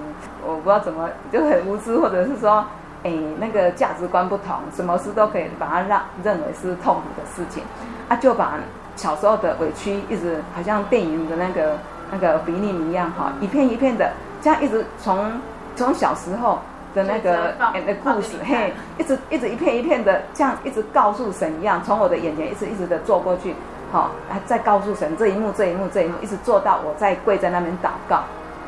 [0.46, 2.64] 我不知道怎么，就很无知，或者是说，
[3.04, 7.62] 哎，那个价值观不同，什么事都可以把它让认为是痛苦的事情，
[8.08, 8.54] 啊，就把
[8.96, 11.76] 小时候的委屈一直好像电影的那个
[12.10, 14.10] 那个比利一样哈，一片一片的，
[14.40, 15.30] 这样一直从
[15.76, 16.58] 从小时候。
[16.94, 23.54] 的那个演的故事，嘿，一直一直一片一片的，这样一直告诉神一样，从我的眼前一直一直的做过去，
[23.92, 28.22] 好，还再告诉神这一幕这一幕这一幕，一直做到我在跪在那边祷告，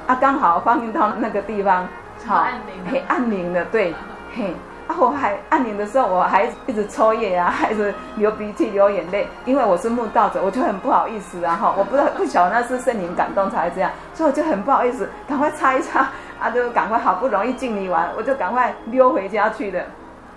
[0.07, 1.89] 啊，刚好放映到那个地方，
[2.27, 2.47] 好，
[2.91, 3.95] 嘿，按铃的，对，
[4.35, 4.55] 嘿，
[4.87, 16.09] 啊，我还按铃的时候，我还一直抽噎啊， 还是流鼻涕流眼泪，因为我是慕道者，我就很不好意思啊，哈，我不知道不晓得那是圣灵感动才这样，所以我就很不好意思，赶快擦一擦。
[16.41, 19.85] 啊，就赶快，好不容易敬礼完，我就赶快溜回家去了。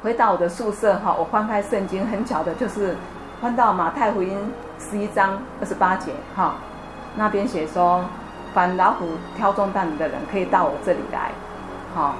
[0.03, 2.97] 回到我的宿舍哈，我翻开圣经，很巧的就是
[3.41, 6.55] 翻到马太福音十一章二十八节哈，
[7.15, 8.03] 那边写说，
[8.53, 11.31] 凡老虎挑中担的人可以到我这里来，
[11.95, 12.15] 好，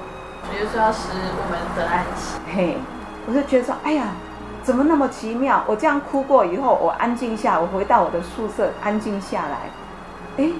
[0.50, 2.38] 比如说要使我们得安息。
[2.56, 2.78] 嘿，
[3.26, 4.04] 我就觉得说，哎呀，
[4.62, 5.62] 怎么那么奇妙？
[5.66, 10.50] 我这样哭过以后，我安静下，我回到我的宿舍安静下来，哎。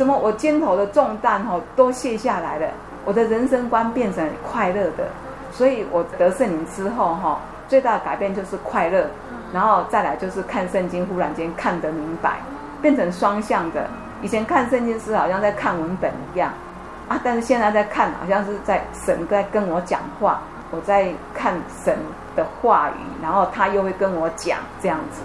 [0.00, 2.66] 怎么我肩头的重担哈都卸下来了？
[3.04, 5.06] 我的人生观变成快乐的，
[5.52, 7.38] 所以我得圣灵之后哈，
[7.68, 9.04] 最大的改变就是快乐，
[9.52, 12.38] 然后再来就是看圣经，忽然间看得明白，
[12.80, 13.86] 变成双向的。
[14.22, 16.50] 以前看圣经是好像在看文本一样
[17.06, 20.40] 啊，但是现在在看好像是在神在跟我讲话，
[20.70, 21.52] 我在看
[21.84, 21.94] 神
[22.34, 25.20] 的话语，然后他又会跟我讲这样子。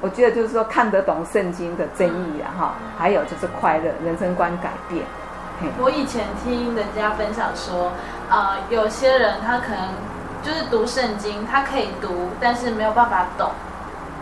[0.00, 5.04] 我觉得就是说看得懂圣经的真意啊，哈，还有就是快乐，人生观改变。
[5.78, 7.92] 我以前听人家分享说，
[8.28, 9.88] 呃，有些人他可能
[10.42, 13.50] 就是读圣经，他可以读，但是没有办法懂。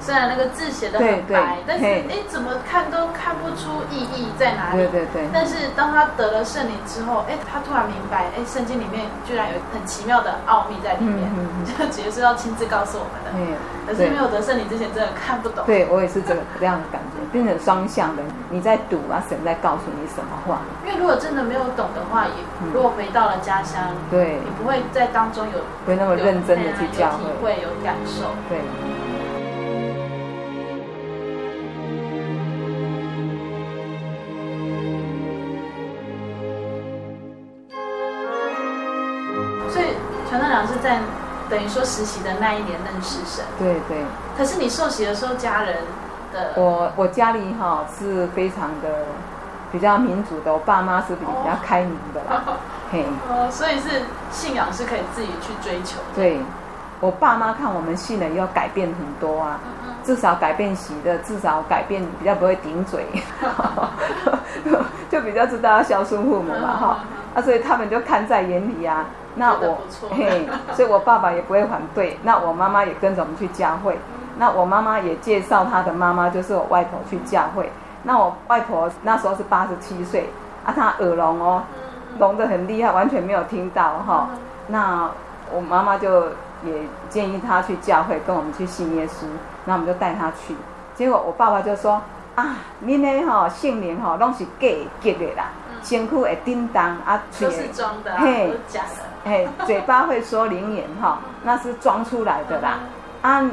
[0.00, 4.78] 虽然那个字写的很白，对对，但是哎，怎么看都看不出意义在哪里。
[4.78, 5.28] 对对对。
[5.32, 13.30] 但是当他得了圣灵之后，哎，他突然明白，哎，圣经里面居然有很奇妙的奥秘在里面，嗯嗯、就直接是要亲自告诉我们的。
[13.36, 13.54] 嗯。
[13.86, 15.64] 可是没有得圣灵之前，真的看不懂。
[15.66, 18.22] 对，我也是这个这样的感觉，变成双向的。
[18.48, 20.60] 你在读啊，神在告诉你什么话？
[20.86, 22.32] 因为如果真的没有懂的话，也
[22.72, 28.30] 如果回到了家乡，对，你不会在当中有不会那么认真的去教会，会有感受。
[28.48, 28.60] 对。
[40.90, 40.98] 在
[41.48, 44.04] 等于说实习的那一年认识神，对对。
[44.36, 45.76] 可是你受洗的时候，家人
[46.32, 49.04] 的我我家里哈是非常的
[49.70, 52.52] 比较民主的，我爸妈是比较开明的啦，哦、
[52.90, 53.04] 嘿。
[53.28, 56.14] 哦，所以是信仰是可以自己去追求的。
[56.16, 56.40] 对，
[56.98, 59.60] 我爸妈看我们信了以后改变很多啊，
[60.04, 63.06] 至少改变喜的，至少改变比较不会顶嘴，
[65.10, 66.98] 就比较知道要孝顺父母嘛哈。
[67.34, 69.06] 啊，所以他们就看在眼里啊。
[69.36, 69.78] 那我
[70.10, 72.18] 嘿，所以我爸爸也不会反对。
[72.24, 73.96] 那我妈妈也跟着我们去教会。
[74.38, 77.70] 那我妈妈也介绍她的妈妈，就是我外婆去教会。
[78.02, 80.30] 那我外婆那时候是八十七岁
[80.64, 81.62] 啊，她耳聋哦，
[82.18, 84.30] 聋得很厉害，完全没有听到哈。
[84.66, 85.08] 那
[85.52, 86.24] 我妈妈就
[86.64, 86.72] 也
[87.08, 89.26] 建议她去教会，跟我们去信耶稣。
[89.66, 90.56] 那我们就带她去。
[90.96, 92.02] 结果我爸爸就说
[92.34, 94.68] 啊，恁呢吼圣灵吼拢是假
[95.00, 95.44] 结的啦。
[95.82, 102.80] 辛苦会叮当啊，都是装的，嘿，假的，嘿，嘴巴会说灵言哈，那是装出来的啦。
[103.22, 103.50] 啊，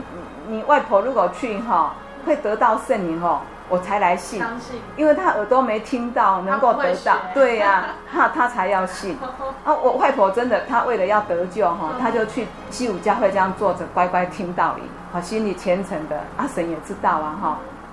[0.47, 1.93] 你外婆如果去哈，
[2.25, 9.17] 会得到圣灵哦，我才来信，信，因为他耳朵没听到，能够得到，对呀， 他他才要信。
[9.65, 16.21] 啊，我外婆真的，她为了要得救哈，她就去西武教会这样坐着，乖乖听道理，好，心里虔诚的。
[16.37, 17.47] 阿神也知道啊哈，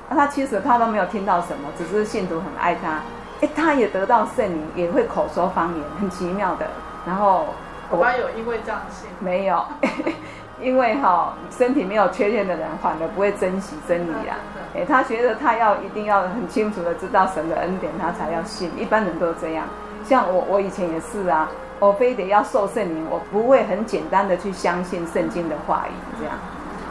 [0.08, 3.00] 啊，他其实他都没有听到什么，只是信徒很爱他。
[3.40, 6.66] 哎，他也得到圣灵，也会口说方言，很奇妙的。
[7.06, 7.46] 然后
[7.90, 9.08] 我爸有因为这样信？
[9.20, 9.64] 没有，
[10.60, 14.36] 因为哈、哦、身体没有缺陷的人，反而不会珍惜真理啊。
[14.74, 18.70] 哎，他觉得他要一定要很清楚的知道神的恩典，他才要信。
[18.78, 19.66] 一般人都这样。
[20.04, 26.34] 像我，我以前也是啊，我非得要受圣灵，我不会很简单的去相信圣经的话语这样。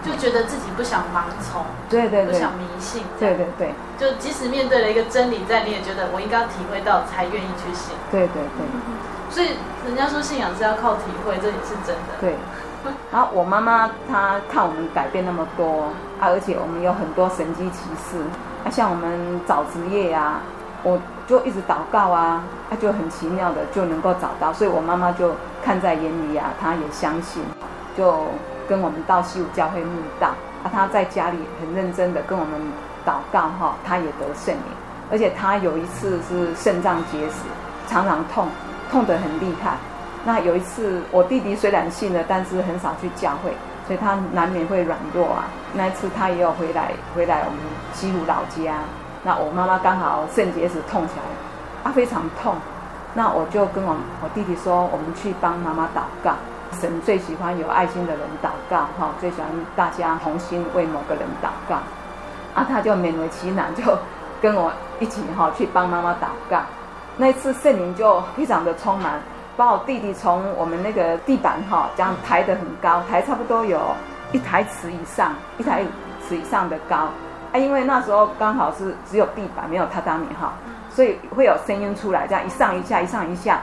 [0.04, 7.96] 就觉得自己不想盲从，对对对，不想迷信，对对对，就即使面对了一个真理在，你也觉得我应该要体会到才愿意去信。
[8.12, 8.66] 对对对，
[9.30, 12.20] 所以人家说信仰是要靠体会，这也是真的。
[12.20, 12.36] 对，
[13.14, 15.84] 然后我妈妈她看我们改变那么多
[16.20, 18.18] 啊，而且我们有很多神迹奇事
[18.66, 20.42] 啊，像我们找职业啊，
[20.84, 25.32] 我就一直祷告啊，她就很奇妙的就能够找到，所以我妈妈就
[25.64, 27.42] 看在眼里啊，她也相信，
[27.96, 28.28] 就。
[28.68, 30.30] 跟我们到西武教会慕道
[30.64, 32.54] 啊，他在家里很认真的跟我们
[33.06, 34.64] 祷告哈，他也得圣灵，
[35.12, 37.46] 而且他有一次是肾脏结石，
[37.88, 38.48] 常常痛，
[38.92, 39.76] 痛得很厉害。
[40.26, 43.52] 那有一次我弟弟虽然信了，但是很少去教会，
[43.86, 45.46] 所以他难免会软弱啊。
[45.74, 47.60] 那一次他也有回来，回来我们
[47.94, 48.76] 西武老家，
[49.24, 52.56] 那我妈妈刚好肾结石痛起来，啊非常痛，
[53.14, 56.36] 那我就跟我我弟弟说，我们去帮妈妈祷告。
[56.74, 61.76] 神最喜欢有爱心的人祷告，哈，最喜欢大家同心为某个人祷告，
[62.54, 63.84] 啊，他就勉为其难，就
[64.42, 66.60] 跟我一起哈去帮妈妈祷告。
[67.16, 69.22] 那一次圣灵就非常的充满，
[69.56, 73.80] 把我弟弟从我们那个地板哈这样抬得很高，抬差不多有
[74.32, 75.84] 一台尺以上，一台
[76.28, 77.08] 尺以上的高，
[77.52, 80.54] 啊，因为那时候刚好是只有地板没有榻榻米哈，
[80.90, 83.62] 所以会有声音出来，这样一上一下，一上一下。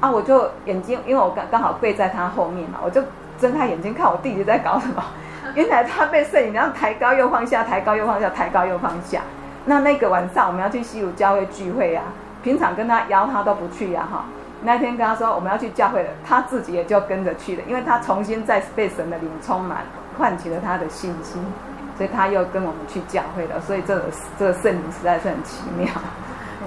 [0.00, 0.10] 啊！
[0.10, 3.02] 我就眼睛，因为我刚刚好跪在他后面嘛，我就
[3.38, 5.04] 睁开眼睛看我弟弟在搞什么。
[5.54, 9.20] 原来他被摄影，然后抬高又放下，抬高又放下，抬高又放下。
[9.66, 12.04] 那那个晚上我们要去西武教会聚会啊，
[12.42, 14.24] 平常跟他邀他都不去呀、啊、哈。
[14.62, 19.78] 那天跟他说我们要去教会了，他自己也就跟着去了，因为他重新再被神的灵充满，
[20.18, 21.42] 唤起了他的信心，
[21.96, 23.60] 所以他又跟我们去教会了。
[23.60, 24.04] 所以这个
[24.38, 25.88] 这个圣灵实在是很奇妙。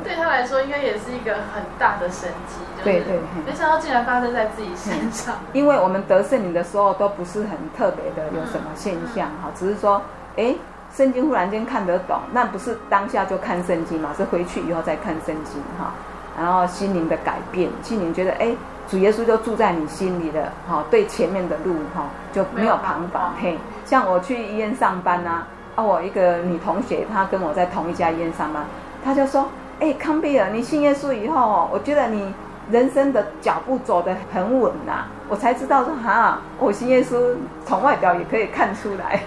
[0.04, 3.04] 对他来说，应该也是一个很大的神迹，就是
[3.46, 5.36] 没想到竟然发生在自己身上。
[5.54, 10.02] 因为我们得圣灵的时候都不是很特别的，有什么现象哈，只是说，
[10.36, 10.54] 哎，
[10.94, 15.94] 圣经忽然间看得懂，那不是当下就看圣经嘛，是回去以后再看圣经哈，
[16.38, 18.54] 然后心灵的改变，心灵觉得，哎，
[18.88, 23.34] 主耶稣就住在你心里了，哈，对前面的路哈就没有彷徨。
[23.42, 28.64] 嘿，像我去医院上班啊，啊，我一个女同学，她跟我在同一家医院上班，
[29.04, 29.48] 她就说。
[29.80, 32.34] 哎，康比尔，你信耶稣以后，我觉得你
[32.72, 35.08] 人生的脚步走得很稳呐、啊。
[35.30, 39.22] 我才知道说，哈，我信耶稣从外表也可以看出来。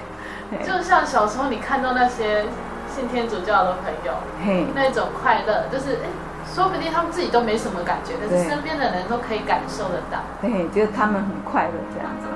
[0.62, 2.44] 就像小时候你看到那些
[2.88, 4.12] 信天主教的朋友，
[4.44, 6.08] 嘿，那种快乐，就是哎，
[6.54, 10.20] 说不定他们自己都没什么感觉，但是身边的人都可以感受得到。
[10.40, 12.28] 对，就是他们很快乐这样子。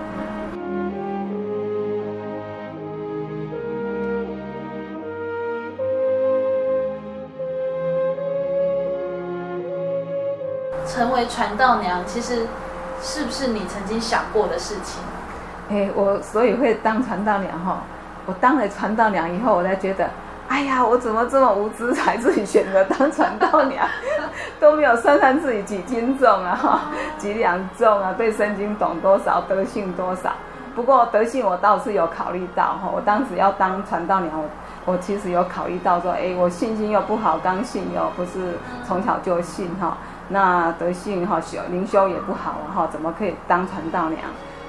[11.01, 12.47] 成为传道娘，其实
[13.01, 15.03] 是不是你曾经想过的事情？
[15.71, 17.79] 哎，我所以会当传道娘哈。
[18.27, 20.11] 我当了传道娘以后，我才觉得，
[20.47, 23.89] 哎呀，我怎么这么无知，才自己选择当传道娘，
[24.61, 26.81] 都没有算算自己几斤重啊，哈，
[27.17, 28.13] 几两重啊？
[28.19, 30.35] 对圣经懂多少，德性多少？
[30.75, 32.91] 不过德性我倒是有考虑到哈。
[32.95, 39.97] 我当时要当传道娘，我我其实有考虑到说，哎，我信心又不好，刚信又不是从小就信哈。
[40.31, 44.20] 那德性哈修灵修也不好哈，怎么可以当传道娘？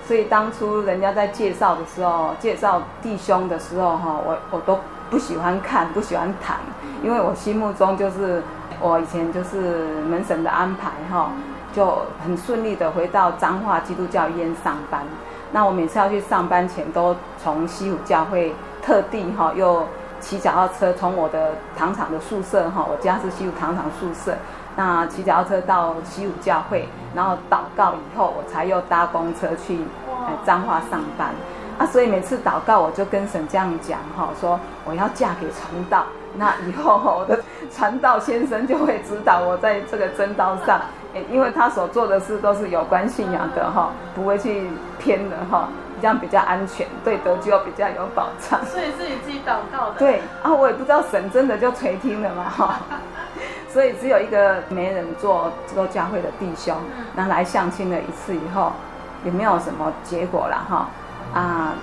[0.06, 6.58] 所以当初人家在介绍的时候，介绍弟兄的时候哈，我我都不喜欢看，不喜欢谈，
[7.04, 8.44] 因为我心目中就是
[8.82, 11.32] 我以前就是门神的安排哈，
[11.72, 15.06] 就很顺利的回到彰化基督教医院上班。
[15.54, 19.86] 那我每次要去上班前，都从西湖教会特地哈，又
[20.20, 24.36] 骑脚踏车从我的糖厂的宿舍哈，我家是西湖糖厂宿舍，
[24.76, 29.80] 那骑脚踏车到西武教会，然后祷告以后，我才又搭公车去
[30.46, 31.30] 彰化上班。
[31.78, 36.06] 啊，所以每次祷告，我就跟神这样讲哈，说我要嫁给传道，
[36.36, 37.40] 那以后我的
[37.74, 40.80] 传道先生就会指导我在这个真道上，
[41.32, 44.70] 因为他所做的事都是有关信仰的哈，不会去
[45.00, 45.70] 偏的哈，
[46.00, 48.64] 这样比较安全，对得救比较有保障。
[48.66, 49.96] 所以是你自己祷告的。
[49.98, 52.80] 对啊，我也不知道神真的就垂听了嘛哈，
[53.72, 56.76] 所以只有一个没人做这个教会的弟兄，
[57.16, 58.74] 那来相亲了一次以后，
[59.24, 60.90] 也没有什么结果了哈。
[61.34, 61.74] 啊，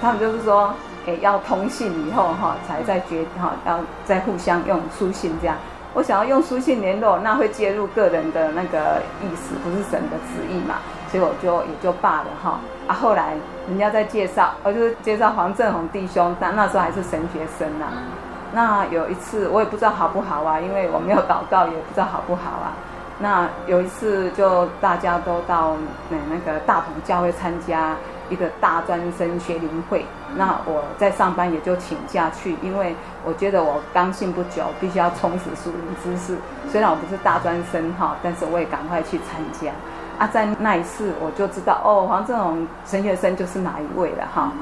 [0.00, 0.74] 他们就是说，
[1.06, 5.56] 诶，要通信以后哈，才再决哈，要再互相用书信这样。
[5.94, 10.76] 我想要用书信联络，那会介入个人的那个意思，不是神的旨意嘛，
[11.08, 12.58] 所以我就也就罢了哈。
[12.88, 13.34] 啊，后来
[13.68, 17.86] 人家在介绍，我就是介绍黄正宏弟兄，但那时候还是神学生呐。
[18.52, 22.72] 那有一次我也不知道好不好啊，因为我没有祷告，也不知道好不好啊。
[23.20, 25.74] 那有一次就大家都到
[26.08, 27.94] 那那个大同教会参加。
[28.30, 30.04] 一个大专生学灵会，
[30.36, 32.94] 那我在上班也就请假去，因为
[33.24, 36.36] 我觉得我刚信不久，必须要充实属灵知识。
[36.70, 39.72] 虽然我不是大专生哈，但是我也赶快去参加。
[40.18, 44.52] 啊，在那一次我就知道哦，黄正宏神学生就是哪一位了哈。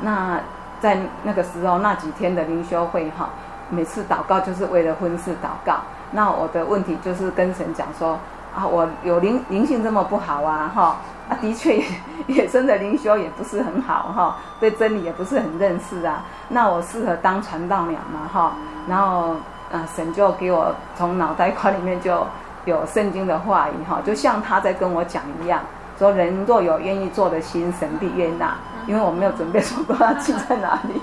[0.00, 0.38] 那
[0.82, 3.30] 在那个时候那几天的灵修会哈，
[3.70, 5.76] 每次祷告就是为了婚事祷告。
[6.10, 8.18] 那我的问题就是跟神讲说
[8.52, 10.96] 啊，我有灵灵性这么不好啊哈。
[11.28, 11.80] 啊，的确，
[12.26, 16.24] 野生的灵修也不是很好哈，对真理也不是很认识啊。
[16.48, 18.52] 那我适合当传道娘嘛哈？
[18.88, 19.36] 然后，
[19.70, 22.26] 啊，神就给我从脑袋瓜里面就
[22.64, 25.60] 有圣经的话语哈，就像他在跟我讲一样，
[25.96, 28.56] 说人若有愿意做的心，神必悦纳。
[28.86, 31.00] 因为我没有准备说过要去在哪里，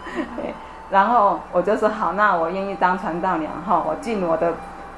[0.90, 4.52] 然后我就说好，那我愿意当传道娘哈，我尽我的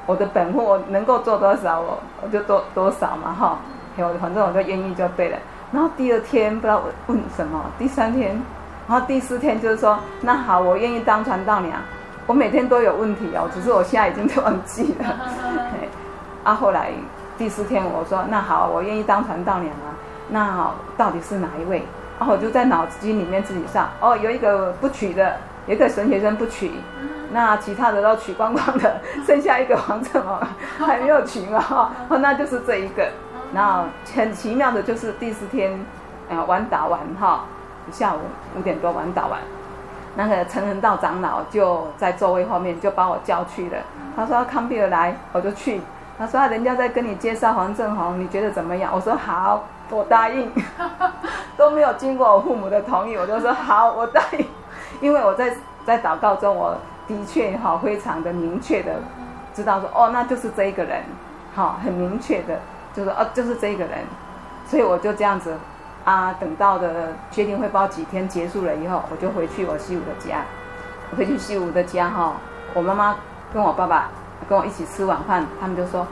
[0.07, 3.57] 我的本分，我能够做多少，我我就多多少嘛哈。
[3.99, 5.39] 我反正我就愿意就对了，
[5.71, 8.43] 然后第二天不知道问什么，第三天，
[8.89, 11.79] 然后第四天就是说，那好，我愿意当传道娘。
[12.27, 15.05] 我每天都有问题哦，只是我现在已经忘记了。
[16.43, 16.91] 啊，后来
[17.37, 19.92] 第四天我说，那好，我愿意当传道娘啊。
[20.33, 21.85] 那到底是哪一位？
[22.19, 26.71] 然后我就在脑筋里面自己上，哦，有一个不娶的，有一个神学生不娶，
[27.33, 30.39] 那其他的都娶光光的，剩下一个黄正宏
[30.87, 33.09] 还没有娶嘛，哈，那就是这一个。
[33.53, 35.85] 然后很奇妙的就是第四天，
[36.31, 37.45] 呃，晚打完哈，
[37.91, 38.19] 下午
[38.57, 39.41] 五点多晚打完，
[40.15, 43.79] 那个陈恒道长老就在座位后面就把我叫去了。
[44.15, 45.81] 他说康比尔来，我就去。
[46.19, 48.93] 他说人家在跟你介绍黄正宏，你觉得怎么样？
[48.95, 50.51] 我说好，我答应。
[51.57, 54.47] 都没有经过我父母的同意，我就说好，我答应。
[55.01, 56.77] 因为我在在祷告中，我
[57.07, 58.95] 的确哈非常的明确的
[59.55, 61.03] 知道说哦，那就是这一个人，
[61.55, 62.59] 好，很明确的。
[62.95, 64.01] 就是哦，就是这一个人，
[64.67, 65.55] 所以我就这样子
[66.05, 66.91] 啊，等到的
[67.31, 70.45] 确定会报几天结束了以后，我就回去我西武的家，
[71.17, 72.35] 回去西武的家哈，
[72.75, 73.17] 我妈妈
[73.51, 74.11] 跟我爸爸
[74.47, 76.07] 跟我一起吃晚饭，他们就说：“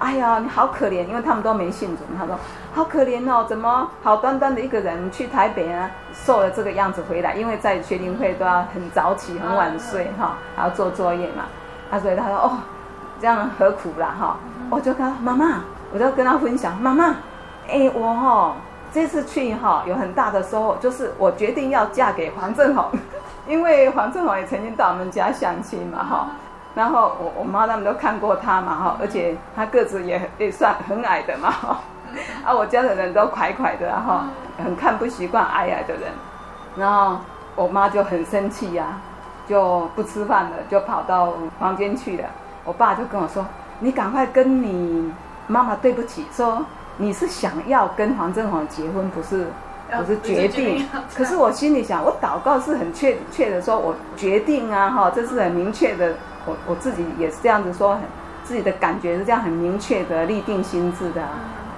[0.00, 2.36] 哎呀，你好可怜，因为他们都没信主。”他说
[2.74, 7.34] ：“好可怜哦，怎么好端端的一个人去台北啊，瘦了这个样子回来？
[7.34, 11.44] 因为在学龄会都要很早起、很晚睡哈，还要做作业嘛。”
[11.90, 12.58] 啊，所以他说：“哦，
[13.20, 14.36] 这样何苦啦哈？”
[14.70, 15.62] 我就跟他妈妈。
[15.92, 17.14] 我就跟他分享，妈妈，
[17.68, 18.56] 哎，我哈、哦、
[18.92, 22.90] 这次去哈有很大的收获，就是我决定要嫁给黄正宏，
[23.46, 26.26] 因为黄正宏也曾经到我们家相亲嘛哈，
[26.74, 31.78] 然后我我妈他们都看过他嘛哈，而且他个子也也算很矮的嘛哈，
[32.44, 34.26] 啊我家的人都快快的哈，
[34.62, 36.02] 很看不习惯矮矮的人，
[36.76, 37.18] 然后
[37.56, 39.00] 我妈就很生气呀、啊，
[39.48, 42.24] 就不吃饭了，就跑到房间去了，
[42.64, 43.44] 我爸就跟我说，
[43.80, 45.12] 你赶快跟你。
[45.46, 46.64] 妈妈，对不起，说
[46.96, 49.48] 你是想要跟黄正宏结婚，不是，
[49.94, 50.88] 不是决定。
[51.14, 56.14] 可是我心里想，我祷告是很确确的，说我决定啊，哈，这是很明确的。
[56.46, 58.00] 我我自己也是这样子说，很
[58.42, 61.20] 自己的感觉是这样很明确的立定心智的。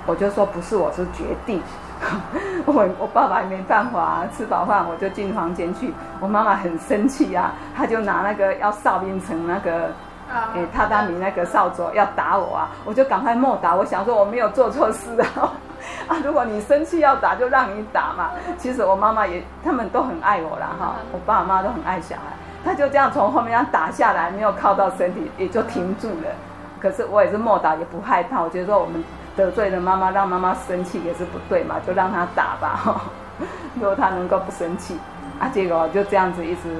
[0.06, 1.60] 我就说不是，我是决定。
[2.66, 5.92] 我我爸爸也没办法啊，吃饱饭我就进房间去。
[6.20, 9.90] 我妈妈很生气啊，她就拿那个要扫冰城那个。
[10.28, 13.76] 哎，榻榻米那个扫帚要打我啊，我就赶快莫打。
[13.76, 15.52] 我想说我没有做错事啊，
[16.10, 18.32] 啊，如果你生气要打就让你打嘛。
[18.58, 22.22] 其实我妈妈也，他们都很爱我啦哈，我爸妈都很爱小孩。
[22.64, 26.34] 他就这样从后面要打下来，没有靠到身体，也就停住了。
[26.80, 28.42] 可是我也是莫打，也不害怕。
[28.42, 29.04] 我觉得说我们
[29.36, 33.02] 得罪了妈妈，让妈妈生气也是不对嘛，就让她打吧。
[33.76, 34.98] 如果她能够不生气，
[35.38, 36.74] 啊，结果就这样子一直，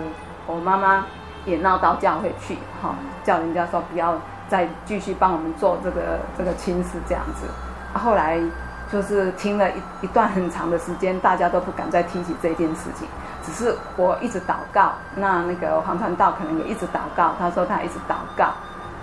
[0.46, 1.04] 我妈妈
[1.44, 4.14] 也闹到教会去，哈，叫人家说不要
[4.48, 7.46] 再继续帮我们做这个这个亲事这样子。
[7.92, 8.40] 啊，后来
[8.90, 13.06] 就是听了一一段很长的时间，大家都不敢再提起这件事情。
[13.44, 17.32] 只是我一直祷告，那那个黄传道可能也一直祷告。
[17.38, 18.46] 他说他一直祷告，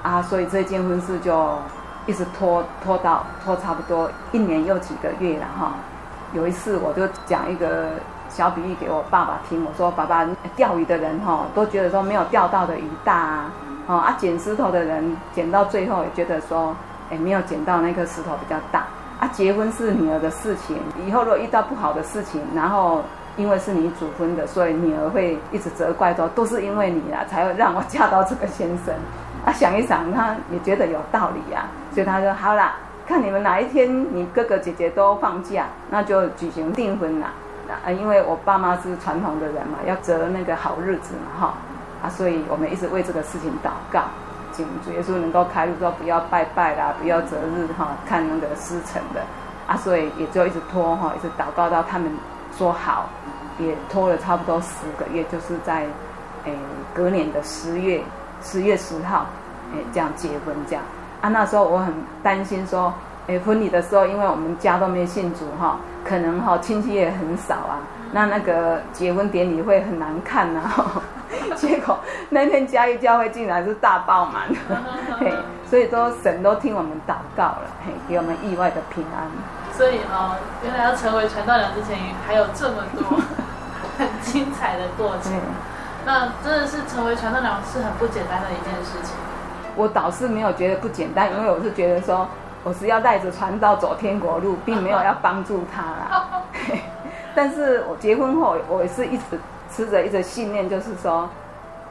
[0.01, 1.57] 啊，所以这件婚事就
[2.05, 5.73] 一直拖拖到拖差不多一年又几个月了哈。
[6.33, 7.89] 有一次我就讲一个
[8.29, 13.15] 小比喻给我爸爸听，我说爸爸，钓鱼的人哈都觉得说没有钓到的鱼大
[13.87, 16.75] 啊，啊捡石头的人捡到最后也觉得说，
[17.09, 18.85] 哎没有捡到那颗石头比较大
[19.19, 19.27] 啊。
[19.27, 23.01] 结婚是女儿的事情，以后如果遇到不好的事情，然后。
[23.35, 28.93] 因为是你主婚的，所以女儿会一直责怪说，都是因为你啊，才会让我嫁到这个先生。
[29.43, 32.75] 啊，想一想，他也觉得有道理呀、啊，所以他说好啦，
[33.07, 37.31] 看你们哪一天你哥哥姐姐都放假，那就举行订婚啦。
[37.85, 41.53] 啊，因为我爸妈是传统的人嘛，要择那个好日子嘛，哈，
[42.03, 44.01] 啊，所以我们一直为这个事情祷告，
[44.51, 49.21] 请主耶稣能够开路，说不要拜拜啦，不要择日哈，看那个时辰的，
[49.67, 52.11] 啊，所以也就一直拖哈，一直祷告到他们
[52.57, 53.09] 说好。
[53.59, 54.67] 也拖了差不多十
[54.97, 55.85] 个月，就是在，
[56.45, 56.57] 诶
[56.91, 58.01] 隔年的十月
[58.41, 59.27] 十月十号，
[59.73, 60.83] 诶这样结婚这样。
[61.23, 62.93] 啊，那时候我很担心说，
[63.27, 67.79] 哎婚礼的时候，因为我们家都没信主哈，可能哈亲戚也很少啊，
[68.11, 70.61] 那那个结婚典礼会很难看呐。
[71.55, 71.97] 结果
[72.29, 74.43] 那天嘉义教会竟然是大爆满，
[75.17, 75.31] 嘿，
[75.69, 79.25] 所以说神都听我们祷告了，嘿，给我们意外的平安。
[79.71, 81.97] 所以哦，原来要成为传道娘之前，
[82.27, 83.17] 还有这么多。
[83.95, 85.31] 很精彩的过程，
[86.03, 89.13] 那真的是成为传道娘是很不简单的一件事情。
[89.75, 92.27] 我倒是没有觉得不简单，因为我是觉得说，
[92.63, 96.43] 我是要带着传道走天国路，并没有要帮助他啦。
[97.35, 99.39] 但是我结婚后，我也是一直
[99.73, 101.27] 持着一个信念，就是说，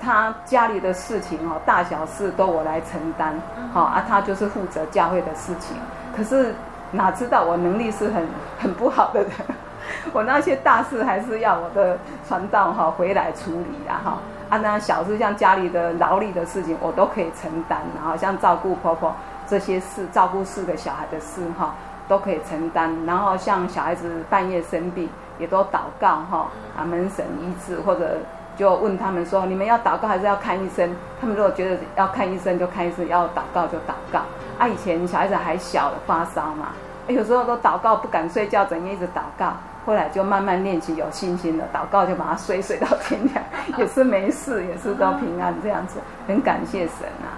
[0.01, 3.35] 他家里的事情哦，大小事都我来承担，
[3.73, 5.77] 好啊，他就是负责教会的事情。
[6.17, 6.55] 可是
[6.93, 8.29] 哪知道我能力是很
[8.59, 9.31] 很不好的人。
[10.13, 14.19] 我那些大事还是要我的传道哈回来处理啦哈
[14.53, 19.11] 啊，那小事像家里的劳力的事情我都可以承担，然后像照顾婆婆
[19.47, 21.75] 这些事，照顾四个小孩的事哈
[22.07, 28.19] 都可以承担，然后像小孩子半夜生病也都祷告哈啊门神医治，或者
[28.55, 30.95] 就问他们说，你们要祷告还是要看医生？
[31.19, 34.19] 他们如果觉得要看医生就看医生，要祷告就祷告。
[34.59, 36.73] 啊以前小孩子还小发烧嘛，
[37.07, 39.55] 有时候都祷告不敢睡觉，整夜一直祷告。
[39.85, 43.45] 后来就慢慢练起有信心了，祷告就把它睡睡到天亮，
[43.79, 47.35] 也是没事，也是都平安这样子，很感谢神啊。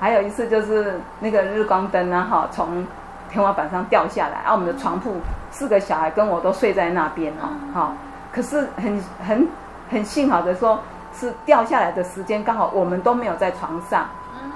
[0.00, 2.86] 还有一次就是那个日光灯啊，哈，从
[3.28, 5.16] 天花板上掉下来，啊，我们的床铺
[5.50, 7.92] 四个小孩跟我都睡在那边哦，哈，
[8.32, 9.48] 可是很很
[9.90, 10.78] 很幸好的说，
[11.12, 14.06] 是掉下来的时间刚好我们都没有在床上。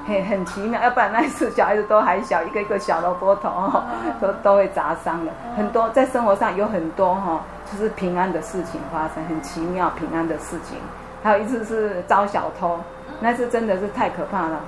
[0.06, 3.84] 很很奇妙，要不然那一次小孩子都还小，一个一个小萝卜头，哦，
[4.20, 5.32] 都都会砸伤了。
[5.56, 7.40] 很多在生活上有很多哈，
[7.70, 10.78] 就是平安的事情发生，很奇妙平安的事情。
[11.22, 12.80] 还有一次是遭小偷，
[13.20, 14.60] 那次真的是太可怕了。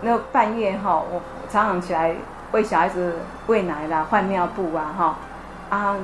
[0.00, 1.20] 那半夜哈，我
[1.50, 2.14] 常常起来
[2.52, 3.14] 喂小孩子
[3.46, 5.16] 喂奶啦、换尿布啊哈
[5.70, 5.96] 啊，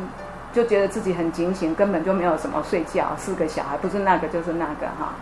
[0.52, 3.06] 就觉得自己很警醒，根本就没有什么睡觉。
[3.16, 5.12] 四个小孩不是那个就是那个哈。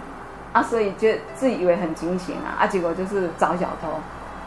[0.54, 3.88] 啊，所以就自以为很警醒啊，啊，结果就是找小偷，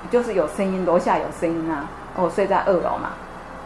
[0.10, 1.84] 就是有声音，楼下有声音啊，
[2.16, 3.10] 我睡在二楼嘛，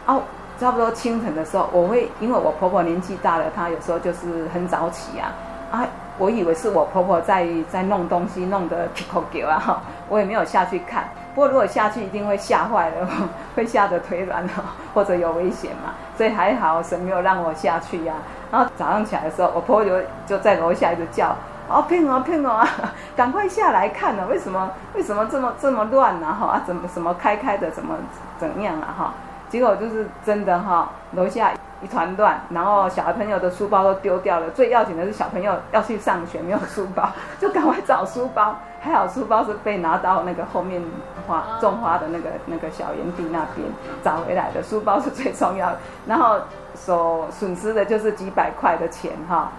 [0.06, 0.22] 哦、啊，
[0.58, 5.30] 差不多清晨的时候，我会因为我婆婆年纪大了，她有时候就是很早起啊，
[5.70, 5.86] 啊，
[6.18, 13.08] 我以为是我婆婆在在弄东西，弄得皮口给啊，哈，我也没有下去看，不过如果下去一定会吓坏了，
[13.54, 14.50] 会吓得腿软了，
[14.94, 21.36] 或者有危险嘛，所以还好神没有让我下去呀、啊，然后早上起来的时候，我婆婆就就在楼下一直叫。
[21.72, 22.62] 哦，骗哦，骗哦！
[23.16, 26.26] 赶快下来看呢、啊，为什么为什么这么这么乱呢？
[26.38, 27.96] 哈啊，怎么什么开开的，怎么
[28.38, 28.94] 怎样啊？
[28.96, 29.14] 哈，
[29.48, 31.50] 结果就是真的哈，楼下
[31.80, 34.50] 一团乱，然后小朋友的书包都丢掉了。
[34.50, 37.08] 最要紧的是小朋友要去上学，没有书包，
[37.40, 38.56] 就赶快找书包。
[38.80, 40.82] 还好书包是被拿到那个后面
[41.28, 43.66] 花种花的那个那个小园地那边
[44.02, 45.78] 找回来的，书包是最重要的。
[46.06, 46.36] 然后
[46.74, 49.52] 所损失的就是几百块的钱哈。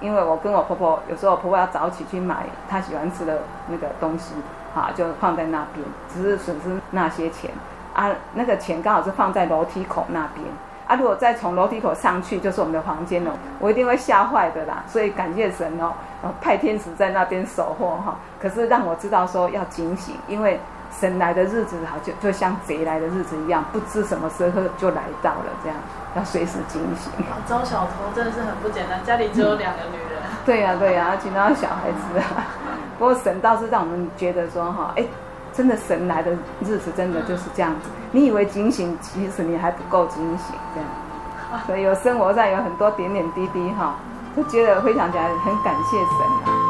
[0.00, 4.34] 因为我跟我婆婆有时候我婆婆要早起去买她喜欢吃的那个东西，
[4.74, 7.50] 哈，就放在那边，只是损失那些钱
[7.94, 8.10] 啊。
[8.34, 10.46] 那个钱刚好是放在楼梯口那边
[10.86, 10.96] 啊。
[10.96, 14.84] 如果再从楼梯口上去，就是我们的房间了，我一定会吓坏的啦。
[14.86, 15.92] 所以感谢神哦，
[16.40, 18.16] 派天使在那边守候哈。
[18.40, 25.76] 可是让我知道说要警醒，因为神来的日子好像就像贼来的日子一样，不知什么时候就来到了，这样
[26.16, 27.12] 要随时警醒。
[27.46, 30.20] 招小偷真的是很不简单，家里只有两个女人。
[30.22, 32.46] 嗯、 对呀、啊、对呀、啊，其他小孩子啊。
[32.98, 35.04] 不过神倒是让我们觉得说哈，哎，
[35.52, 37.88] 真的神来的日子真的就是这样子。
[38.10, 41.62] 你以为警醒，其实你还不够警醒，这样。
[41.66, 43.94] 所以有生活上有很多点点滴滴哈，
[44.36, 46.67] 就觉得回想起来很感谢神啊。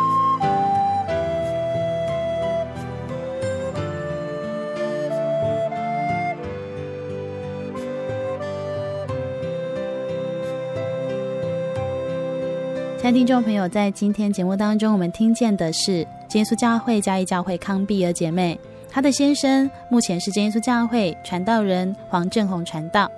[13.12, 18.58] 听众朋友，在今天节目当中，我们听见的是耶稣教会嘉义教会康碧儿姐妹，
[18.90, 23.10] 她的先生目前是耶稣教会传道人黄正宏传道，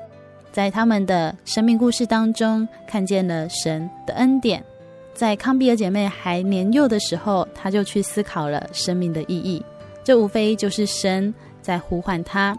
[0.52, 4.62] 在他们的生命故事当中，看见了神的恩典。
[5.12, 9.60] 在康碧儿姐妹还年幼的时候，她就去思考了生命的意义，
[10.04, 12.56] 这无非就是神在呼唤她。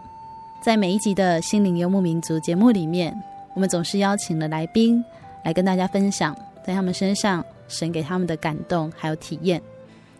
[0.60, 3.16] 在每一集的心灵游牧民族节目里面，
[3.54, 5.02] 我们总是邀请了来宾
[5.42, 6.36] 来跟大家分享。
[6.64, 9.60] 在他们身上，神给他们的感动还有体验，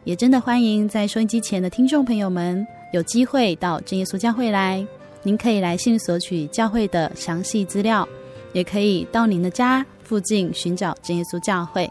[0.04, 4.84] 也真的欢迎在收音机前的听众朋友们有机会到真耶稣教会来。
[5.22, 8.08] 您可以来信索取教会的详细资料，
[8.52, 11.88] 也可以到您的家附近寻找真耶稣教会。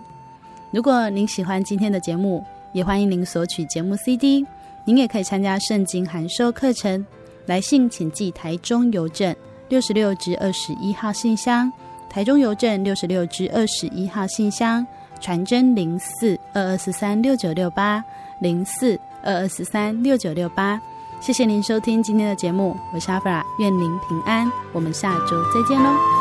[0.71, 2.43] 如果您喜欢今天的节目，
[2.73, 4.45] 也欢迎您索取节目 CD。
[4.83, 7.05] 您也可以参加圣经函授课程。
[7.45, 9.35] 来信请寄台中邮政
[9.67, 11.71] 六十六至二十一号信箱。
[12.11, 14.85] 台中邮政六十六至二十一号信箱，
[15.21, 18.03] 传真零四二二四三六九六八
[18.39, 20.77] 零四二二四三六九六八。
[21.21, 26.20] 谢谢您收听今天的节目，我是阿弗拉，愿您平安，我们下周再见喽。